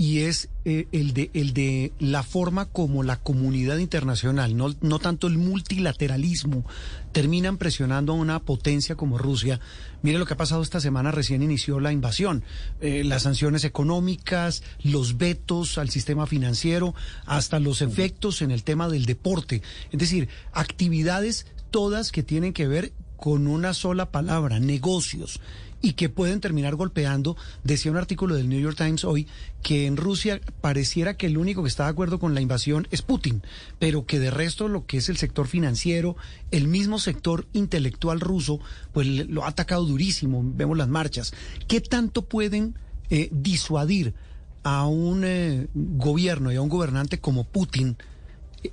y 0.00 0.20
es 0.20 0.48
eh, 0.64 0.88
el, 0.92 1.12
de, 1.12 1.30
el 1.34 1.52
de 1.52 1.92
la 1.98 2.22
forma 2.22 2.64
como 2.64 3.02
la 3.02 3.16
comunidad 3.16 3.76
internacional, 3.76 4.56
no, 4.56 4.74
no 4.80 4.98
tanto 4.98 5.26
el 5.26 5.36
multilateralismo, 5.36 6.64
terminan 7.12 7.58
presionando 7.58 8.12
a 8.12 8.16
una 8.16 8.38
potencia 8.38 8.94
como 8.94 9.18
Rusia. 9.18 9.60
Mire 10.00 10.18
lo 10.18 10.24
que 10.24 10.32
ha 10.32 10.38
pasado 10.38 10.62
esta 10.62 10.80
semana, 10.80 11.10
recién 11.10 11.42
inició 11.42 11.80
la 11.80 11.92
invasión, 11.92 12.44
eh, 12.80 13.04
las 13.04 13.24
sanciones 13.24 13.64
económicas, 13.64 14.62
los 14.82 15.18
vetos 15.18 15.76
al 15.76 15.90
sistema 15.90 16.26
financiero, 16.26 16.94
hasta 17.26 17.60
los 17.60 17.82
efectos 17.82 18.40
en 18.40 18.52
el 18.52 18.64
tema 18.64 18.88
del 18.88 19.04
deporte. 19.04 19.60
Es 19.92 19.98
decir, 19.98 20.30
actividades 20.52 21.44
todas 21.70 22.10
que 22.10 22.22
tienen 22.22 22.54
que 22.54 22.66
ver 22.66 22.94
con 23.20 23.46
una 23.46 23.74
sola 23.74 24.10
palabra, 24.10 24.58
negocios 24.58 25.40
y 25.82 25.92
que 25.92 26.08
pueden 26.08 26.40
terminar 26.40 26.74
golpeando. 26.74 27.36
Decía 27.64 27.92
un 27.92 27.98
artículo 27.98 28.34
del 28.34 28.48
New 28.48 28.60
York 28.60 28.76
Times 28.76 29.04
hoy 29.04 29.26
que 29.62 29.86
en 29.86 29.98
Rusia 29.98 30.40
pareciera 30.60 31.16
que 31.16 31.26
el 31.26 31.36
único 31.36 31.62
que 31.62 31.68
está 31.68 31.84
de 31.84 31.90
acuerdo 31.90 32.18
con 32.18 32.34
la 32.34 32.40
invasión 32.40 32.88
es 32.90 33.02
Putin, 33.02 33.42
pero 33.78 34.06
que 34.06 34.18
de 34.18 34.30
resto 34.30 34.68
lo 34.68 34.86
que 34.86 34.96
es 34.96 35.10
el 35.10 35.18
sector 35.18 35.46
financiero, 35.46 36.16
el 36.50 36.66
mismo 36.66 36.98
sector 36.98 37.46
intelectual 37.52 38.20
ruso, 38.20 38.58
pues 38.92 39.06
lo 39.06 39.44
ha 39.44 39.48
atacado 39.48 39.84
durísimo. 39.84 40.42
Vemos 40.42 40.78
las 40.78 40.88
marchas. 40.88 41.32
¿Qué 41.68 41.80
tanto 41.80 42.22
pueden 42.22 42.78
eh, 43.10 43.28
disuadir 43.32 44.14
a 44.62 44.86
un 44.86 45.24
eh, 45.24 45.68
gobierno 45.74 46.52
y 46.52 46.56
a 46.56 46.62
un 46.62 46.68
gobernante 46.68 47.20
como 47.20 47.44
Putin 47.44 47.96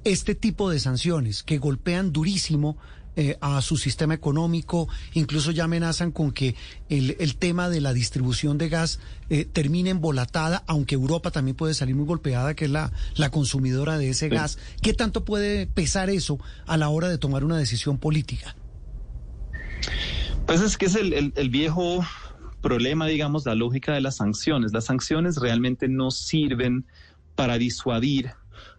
este 0.04 0.36
tipo 0.36 0.70
de 0.70 0.80
sanciones 0.80 1.44
que 1.44 1.60
golpean 1.60 2.12
durísimo 2.12 2.77
eh, 3.17 3.38
a 3.41 3.62
su 3.62 3.75
sistema 3.75 4.13
económico, 4.13 4.88
incluso 5.13 5.51
ya 5.51 5.65
amenazan 5.65 6.12
con 6.12 6.31
que 6.31 6.55
el, 6.88 7.17
el 7.19 7.36
tema 7.36 7.67
de 7.67 7.81
la 7.81 7.91
distribución 7.91 8.57
de 8.57 8.69
gas 8.69 9.00
eh, 9.29 9.43
termine 9.43 9.89
embolatada, 9.89 10.63
aunque 10.67 10.95
Europa 10.95 11.31
también 11.31 11.57
puede 11.57 11.74
salir 11.74 11.95
muy 11.95 12.05
golpeada, 12.05 12.53
que 12.53 12.65
es 12.65 12.71
la, 12.71 12.93
la 13.15 13.29
consumidora 13.29 13.97
de 13.97 14.12
ese 14.12 14.29
gas. 14.29 14.57
¿Qué 14.81 14.93
tanto 14.93 15.25
puede 15.25 15.67
pesar 15.67 16.09
eso 16.09 16.39
a 16.65 16.77
la 16.77 16.88
hora 16.88 17.09
de 17.09 17.17
tomar 17.17 17.43
una 17.43 17.57
decisión 17.57 17.97
política? 17.97 18.55
Pues 20.45 20.62
es 20.62 20.77
que 20.77 20.86
es 20.86 20.95
el, 20.95 21.33
el 21.36 21.50
viejo 21.50 22.05
problema, 22.62 23.07
digamos, 23.07 23.45
la 23.45 23.55
lógica 23.55 23.93
de 23.93 24.01
las 24.01 24.17
sanciones. 24.17 24.71
Las 24.74 24.86
sanciones 24.86 25.38
realmente 25.38 25.88
no 25.88 26.12
sirven 26.12 26.86
para 27.36 27.57
disuadir 27.57 28.31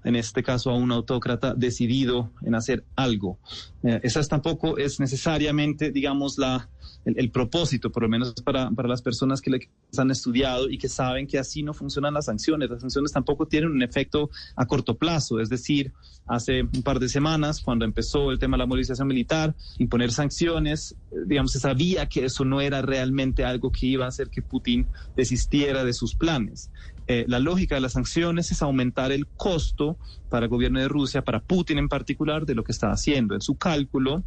en 0.04 0.16
este 0.16 0.42
caso 0.42 0.70
a 0.70 0.76
un 0.76 0.92
autócrata 0.92 1.54
decidido 1.54 2.30
en 2.42 2.54
hacer 2.54 2.84
algo. 2.96 3.38
Eh, 3.82 4.00
esa 4.02 4.22
tampoco 4.24 4.78
es 4.78 5.00
necesariamente, 5.00 5.90
digamos, 5.90 6.38
la, 6.38 6.68
el, 7.04 7.30
propósito, 7.30 7.90
por 7.90 8.02
lo 8.02 8.08
menos 8.08 8.34
para, 8.44 8.70
para 8.70 8.88
las 8.88 9.02
personas 9.02 9.40
que 9.40 9.50
le 9.50 9.70
han 9.96 10.10
estudiado 10.10 10.68
y 10.68 10.78
que 10.78 10.88
saben 10.88 11.26
que 11.26 11.38
así 11.38 11.62
no 11.62 11.72
funcionan 11.74 12.14
las 12.14 12.26
sanciones. 12.26 12.68
Las 12.70 12.80
sanciones 12.80 13.12
tampoco 13.12 13.46
tienen 13.46 13.70
un 13.70 13.82
efecto 13.82 14.30
a 14.56 14.66
corto 14.66 14.96
plazo, 14.96 15.40
es 15.40 15.48
decir, 15.48 15.92
hace 16.26 16.62
un 16.62 16.82
par 16.82 16.98
de 16.98 17.08
semanas, 17.08 17.60
cuando 17.60 17.84
empezó 17.84 18.30
el 18.30 18.38
tema 18.38 18.56
de 18.56 18.58
la 18.58 18.66
movilización 18.66 19.08
militar, 19.08 19.54
imponer 19.78 20.12
sanciones, 20.12 20.96
eh, 21.10 21.16
digamos, 21.26 21.52
se 21.52 21.60
sabía 21.60 22.06
que 22.08 22.24
eso 22.24 22.44
no 22.44 22.60
era 22.60 22.82
realmente 22.82 23.44
algo 23.44 23.72
que 23.72 23.86
iba 23.86 24.04
a 24.04 24.08
hacer 24.08 24.28
que 24.28 24.42
Putin 24.42 24.86
desistiera 25.16 25.84
de 25.84 25.92
sus 25.92 26.14
planes. 26.14 26.70
Eh, 27.08 27.24
la 27.26 27.38
lógica 27.38 27.74
de 27.74 27.80
las 27.80 27.92
sanciones 27.92 28.50
es 28.50 28.60
aumentar 28.60 29.12
el 29.12 29.26
costo 29.26 29.96
para 30.28 30.44
el 30.44 30.50
gobierno 30.50 30.78
de 30.78 30.88
Rusia, 30.88 31.22
para 31.22 31.40
Putin 31.40 31.78
en 31.78 31.88
particular, 31.88 32.44
de 32.44 32.54
lo 32.54 32.64
que 32.64 32.72
está 32.72 32.90
haciendo. 32.92 33.34
En 33.34 33.40
su 33.40 33.56
cálculo, 33.56 34.24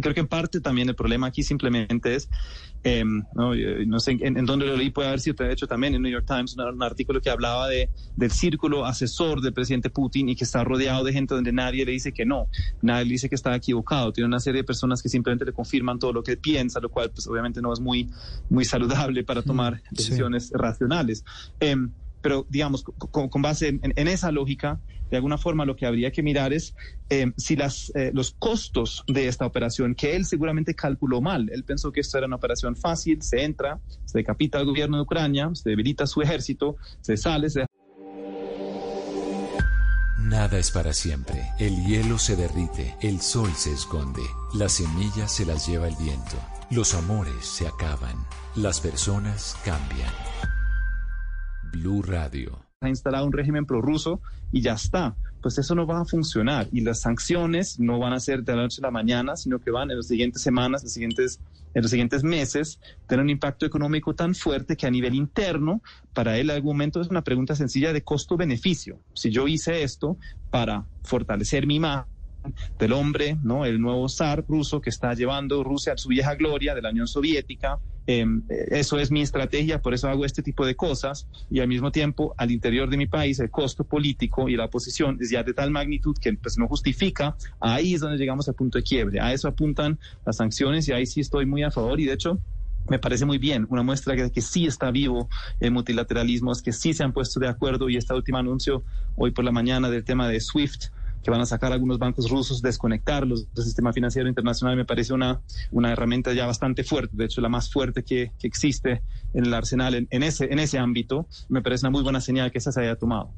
creo 0.00 0.12
que 0.12 0.20
en 0.20 0.26
parte 0.26 0.60
también 0.60 0.88
el 0.88 0.96
problema 0.96 1.28
aquí 1.28 1.44
simplemente 1.44 2.16
es, 2.16 2.28
em, 2.82 3.22
eh, 3.54 3.84
no, 3.86 4.00
sé 4.00 4.18
en, 4.20 4.44
dónde 4.44 4.66
lo 4.66 4.76
leí, 4.76 4.90
puede 4.90 5.08
haber 5.08 5.20
sido 5.20 5.36
de 5.36 5.52
hecho 5.52 5.66
también 5.66 5.94
en 5.94 6.02
New 6.02 6.10
York 6.10 6.26
Times, 6.26 6.56
un, 6.56 6.82
artículo 6.82 7.20
que 7.20 7.30
hablaba 7.30 7.68
de, 7.68 7.90
del 8.16 8.30
círculo 8.30 8.84
asesor 8.84 9.40
del 9.40 9.52
presidente 9.52 9.88
Putin 9.90 10.28
y 10.28 10.36
que 10.36 10.44
está 10.44 10.64
rodeado 10.64 11.04
de 11.04 11.12
gente 11.12 11.34
donde 11.34 11.52
nadie 11.52 11.84
le 11.84 11.92
dice 11.92 12.12
que 12.12 12.26
no, 12.26 12.48
nadie 12.82 13.04
le 13.04 13.12
dice 13.12 13.28
que 13.28 13.34
está 13.36 13.54
equivocado, 13.54 14.12
tiene 14.12 14.26
una 14.26 14.40
serie 14.40 14.62
de 14.62 14.64
personas 14.64 15.02
que 15.02 15.08
simplemente 15.08 15.44
le 15.44 15.52
confirman 15.52 15.98
todo 15.98 16.12
lo 16.12 16.22
que 16.22 16.36
piensa, 16.36 16.80
lo 16.80 16.90
cual 16.90 17.10
pues 17.10 17.26
obviamente 17.26 17.62
no 17.62 17.72
es 17.72 17.80
muy, 17.80 18.10
muy 18.50 18.64
saludable 18.64 19.24
para 19.24 19.42
tomar 19.42 19.80
decisiones 19.90 20.50
racionales. 20.52 21.24
Em, 21.60 21.92
pero 22.26 22.44
digamos, 22.50 22.82
con, 22.82 23.40
base 23.40 23.78
en, 23.80 24.08
esa 24.08 24.32
lógica, 24.32 24.80
de 25.12 25.16
alguna 25.16 25.38
forma 25.38 25.64
lo 25.64 25.76
que 25.76 25.86
habría 25.86 26.10
que 26.10 26.24
mirar 26.24 26.52
es 26.52 26.74
eh, 27.08 27.30
si 27.36 27.54
las, 27.54 27.92
eh, 27.94 28.10
los 28.12 28.32
costos 28.32 29.04
de 29.06 29.28
esta 29.28 29.46
operación, 29.46 29.94
que 29.94 30.16
él 30.16 30.24
seguramente 30.24 30.74
calculó 30.74 31.20
mal, 31.20 31.48
él 31.52 31.62
pensó 31.62 31.92
que 31.92 32.00
esto 32.00 32.18
era 32.18 32.26
una 32.26 32.34
operación 32.34 32.74
fácil, 32.74 33.22
se 33.22 33.44
entra, 33.44 33.78
se 34.06 34.18
decapita 34.18 34.58
al 34.58 34.66
gobierno 34.66 34.96
de 34.96 35.04
Ucrania, 35.04 35.48
se 35.54 35.70
debilita 35.70 36.04
su 36.08 36.20
ejército, 36.20 36.74
se 37.00 37.16
sale. 37.16 37.46
Nada 40.18 40.58
es 40.58 40.72
para 40.72 40.92
siempre. 40.92 41.48
El 41.60 41.86
hielo 41.86 42.18
se 42.18 42.34
derrite, 42.34 42.96
el 43.02 43.20
sol 43.20 43.52
se 43.54 43.70
esconde, 43.70 44.22
las 44.52 44.72
semillas 44.72 45.30
se 45.30 45.46
las 45.46 45.68
lleva 45.68 45.86
el 45.86 45.94
viento, 45.94 46.36
los 46.72 46.92
amores 46.94 47.46
se 47.46 47.68
acaban, 47.68 48.16
las 48.56 48.80
personas 48.80 49.56
cambian. 49.64 50.55
Blue 51.76 52.02
Radio. 52.02 52.58
Ha 52.80 52.88
instalado 52.88 53.26
un 53.26 53.32
régimen 53.32 53.66
prorruso 53.66 54.20
y 54.52 54.60
ya 54.60 54.74
está. 54.74 55.16
Pues 55.42 55.58
eso 55.58 55.74
no 55.74 55.86
va 55.86 56.00
a 56.00 56.04
funcionar. 56.04 56.68
Y 56.72 56.80
las 56.80 57.00
sanciones 57.00 57.78
no 57.78 57.98
van 57.98 58.12
a 58.12 58.20
ser 58.20 58.42
de 58.42 58.54
la 58.54 58.62
noche 58.62 58.80
a 58.80 58.86
la 58.86 58.90
mañana, 58.90 59.36
sino 59.36 59.58
que 59.58 59.70
van 59.70 59.90
en 59.90 59.98
las 59.98 60.08
siguientes 60.08 60.42
semanas, 60.42 60.82
los 60.82 60.92
siguientes, 60.92 61.40
en 61.74 61.82
los 61.82 61.90
siguientes 61.90 62.24
meses, 62.24 62.80
tener 63.06 63.22
un 63.22 63.30
impacto 63.30 63.66
económico 63.66 64.14
tan 64.14 64.34
fuerte 64.34 64.76
que 64.76 64.86
a 64.86 64.90
nivel 64.90 65.14
interno, 65.14 65.82
para 66.12 66.38
él 66.38 66.50
en 66.50 66.56
algún 66.56 66.76
momento 66.76 67.00
es 67.00 67.08
una 67.08 67.22
pregunta 67.22 67.54
sencilla 67.54 67.92
de 67.92 68.02
costo-beneficio. 68.02 68.98
Si 69.14 69.30
yo 69.30 69.46
hice 69.46 69.82
esto 69.82 70.16
para 70.50 70.86
fortalecer 71.02 71.66
mi 71.66 71.76
imagen, 71.76 72.16
del 72.78 72.92
hombre, 72.92 73.36
¿no? 73.42 73.64
El 73.64 73.80
nuevo 73.80 74.08
zar 74.08 74.44
ruso 74.46 74.80
que 74.80 74.90
está 74.90 75.14
llevando 75.14 75.64
Rusia 75.64 75.94
a 75.94 75.96
su 75.96 76.08
vieja 76.08 76.34
gloria 76.34 76.74
de 76.74 76.82
la 76.82 76.90
Unión 76.90 77.08
Soviética. 77.08 77.80
Em, 78.06 78.42
eso 78.48 78.98
es 78.98 79.10
mi 79.10 79.22
estrategia, 79.22 79.82
por 79.82 79.92
eso 79.92 80.08
hago 80.08 80.24
este 80.24 80.42
tipo 80.42 80.64
de 80.64 80.76
cosas. 80.76 81.26
Y 81.50 81.60
al 81.60 81.68
mismo 81.68 81.90
tiempo 81.90 82.34
al 82.36 82.50
interior 82.50 82.88
de 82.88 82.96
mi 82.96 83.06
país 83.06 83.38
el 83.40 83.50
costo 83.50 83.84
político 83.84 84.48
y 84.48 84.56
la 84.56 84.66
oposición 84.66 85.18
es 85.20 85.30
ya 85.30 85.42
de 85.42 85.54
tal 85.54 85.70
magnitud 85.70 86.16
que 86.20 86.32
pues 86.34 86.56
no 86.58 86.68
justifica, 86.68 87.36
ahí 87.60 87.94
es 87.94 88.00
donde 88.00 88.18
llegamos 88.18 88.48
al 88.48 88.54
punto 88.54 88.78
de 88.78 88.84
quiebre, 88.84 89.20
a 89.20 89.32
eso 89.32 89.48
apuntan 89.48 89.98
las 90.24 90.36
sanciones 90.36 90.88
y 90.88 90.92
ahí 90.92 91.06
sí 91.06 91.20
estoy 91.20 91.46
muy 91.46 91.62
a 91.62 91.70
favor. 91.70 91.98
Y 92.00 92.04
de 92.04 92.12
hecho 92.12 92.38
me 92.88 92.98
parece 92.98 93.24
muy 93.24 93.38
bien. 93.38 93.66
Una 93.68 93.82
muestra 93.82 94.14
de 94.14 94.30
que, 94.30 94.40
sí 94.40 94.66
está 94.66 94.90
vivo 94.90 95.28
el 95.60 95.70
multilateralismo, 95.72 96.52
es 96.52 96.62
que 96.62 96.72
sí 96.72 96.94
se 96.94 97.02
han 97.02 97.12
puesto 97.12 97.40
de 97.40 97.48
acuerdo. 97.48 97.88
Y 97.88 97.96
este 97.96 98.14
último 98.14 98.38
anuncio 98.38 98.84
hoy 99.16 99.32
por 99.32 99.44
la 99.44 99.52
mañana 99.52 99.90
del 99.90 100.04
tema 100.04 100.28
de 100.28 100.40
SWIFT 100.40 100.90
que 101.26 101.32
van 101.32 101.40
a 101.40 101.46
sacar 101.46 101.72
algunos 101.72 101.98
bancos 101.98 102.30
rusos, 102.30 102.62
desconectarlos 102.62 103.52
del 103.52 103.64
sistema 103.64 103.92
financiero 103.92 104.28
internacional, 104.28 104.76
me 104.76 104.84
parece 104.84 105.12
una, 105.12 105.40
una 105.72 105.90
herramienta 105.90 106.32
ya 106.32 106.46
bastante 106.46 106.84
fuerte, 106.84 107.16
de 107.16 107.24
hecho 107.24 107.40
la 107.40 107.48
más 107.48 107.68
fuerte 107.68 108.04
que, 108.04 108.30
que 108.38 108.46
existe 108.46 109.02
en 109.34 109.44
el 109.44 109.52
arsenal 109.52 110.06
en, 110.08 110.22
ese, 110.22 110.44
en 110.44 110.60
ese 110.60 110.78
ámbito. 110.78 111.26
Me 111.48 111.62
parece 111.62 111.84
una 111.84 111.90
muy 111.90 112.04
buena 112.04 112.20
señal 112.20 112.52
que 112.52 112.58
esa 112.58 112.70
se 112.70 112.80
haya 112.80 112.94
tomado. 112.94 113.32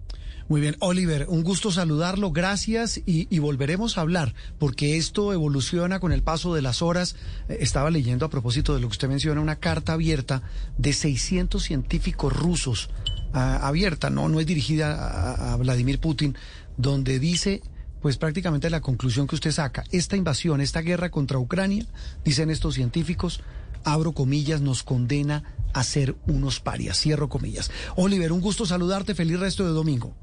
Muy 0.48 0.61
bien, 0.61 0.77
Oliver, 0.81 1.24
un 1.31 1.42
gusto 1.42 1.70
saludarlo, 1.70 2.31
gracias 2.31 3.01
y, 3.07 3.38
volveremos 3.38 3.96
a 3.96 4.03
hablar, 4.03 4.35
porque 4.59 4.98
esto 4.98 5.33
evoluciona 5.33 5.98
con 5.98 6.12
el 6.12 6.22
paso 6.22 6.55
de 6.55 6.61
las 6.61 6.83
horas. 6.83 7.16
Eh, 7.48 7.57
estaba 7.61 7.90
leyendo 7.90 8.27
a 8.27 8.31
propósito 8.31 8.74
de 8.74 8.83
lo 8.83 8.88
que 8.88 8.92
usted 8.92 9.09
menciona, 9.09 9.40
una 9.40 9.57
carta 9.57 9.94
abierta 9.94 10.42
de 10.77 10.92
600 10.92 11.62
científicos 11.62 12.35
rusos, 12.35 12.90
ah, 13.33 13.66
abierta, 13.66 14.11
no, 14.11 14.29
no 14.29 14.40
es 14.40 14.46
dirigida 14.46 15.55
a 15.55 15.57
Vladimir 15.57 16.01
Putin, 16.01 16.37
donde 16.77 17.18
dice 17.18 17.62
pues 18.01 18.17
prácticamente 18.17 18.71
la 18.71 18.81
conclusión 18.81 19.27
que 19.27 19.35
usted 19.35 19.53
saca, 19.53 19.85
esta 19.91 20.17
invasión, 20.17 20.61
esta 20.61 20.81
guerra 20.81 21.11
contra 21.11 21.39
Ucrania, 21.39 21.87
dicen 22.25 22.51
estos 22.51 22.75
científicos, 22.75 23.41
abro 23.85 24.13
comillas, 24.13 24.61
nos 24.61 24.83
condena 24.83 25.45
a 25.73 25.83
ser 25.85 26.17
unos 26.27 26.61
parias, 26.61 26.99
cierro 27.01 27.29
comillas. 27.29 27.71
Oliver, 27.97 28.33
un 28.33 28.41
gusto 28.41 28.67
saludarte, 28.67 29.15
feliz 29.15 29.39
resto 29.39 29.65
de 29.65 29.71
domingo. 29.71 30.15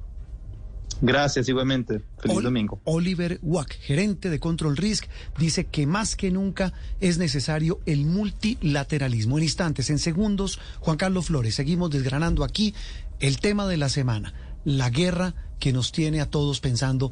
Gracias, 1.02 1.50
igualmente. 1.50 2.02
Feliz 2.20 2.38
Ol- 2.38 2.44
domingo. 2.44 2.80
Oliver 2.86 3.40
Wack, 3.44 3.74
gerente 3.80 4.30
de 4.30 4.40
Control 4.40 4.78
Risk, 4.78 5.06
dice 5.38 5.66
que 5.66 5.86
más 5.86 6.16
que 6.16 6.32
nunca 6.32 6.72
es 7.02 7.18
necesario 7.18 7.82
el 7.86 8.06
multilateralismo. 8.06 9.38
En 9.38 9.44
instantes, 9.44 9.90
en 9.90 10.00
segundos, 10.00 10.60
Juan 10.80 10.96
Carlos 10.98 11.26
Flores, 11.26 11.56
seguimos 11.56 11.90
desgranando 11.90 12.44
aquí 12.46 12.74
el 13.20 13.40
tema 13.40 13.68
de 13.68 13.76
la 13.78 13.90
semana, 13.90 14.34
la 14.64 14.90
guerra 14.90 15.36
que 15.60 15.74
nos 15.74 15.92
tiene 15.92 16.22
a 16.22 16.30
todos 16.30 16.62
pensando. 16.62 17.12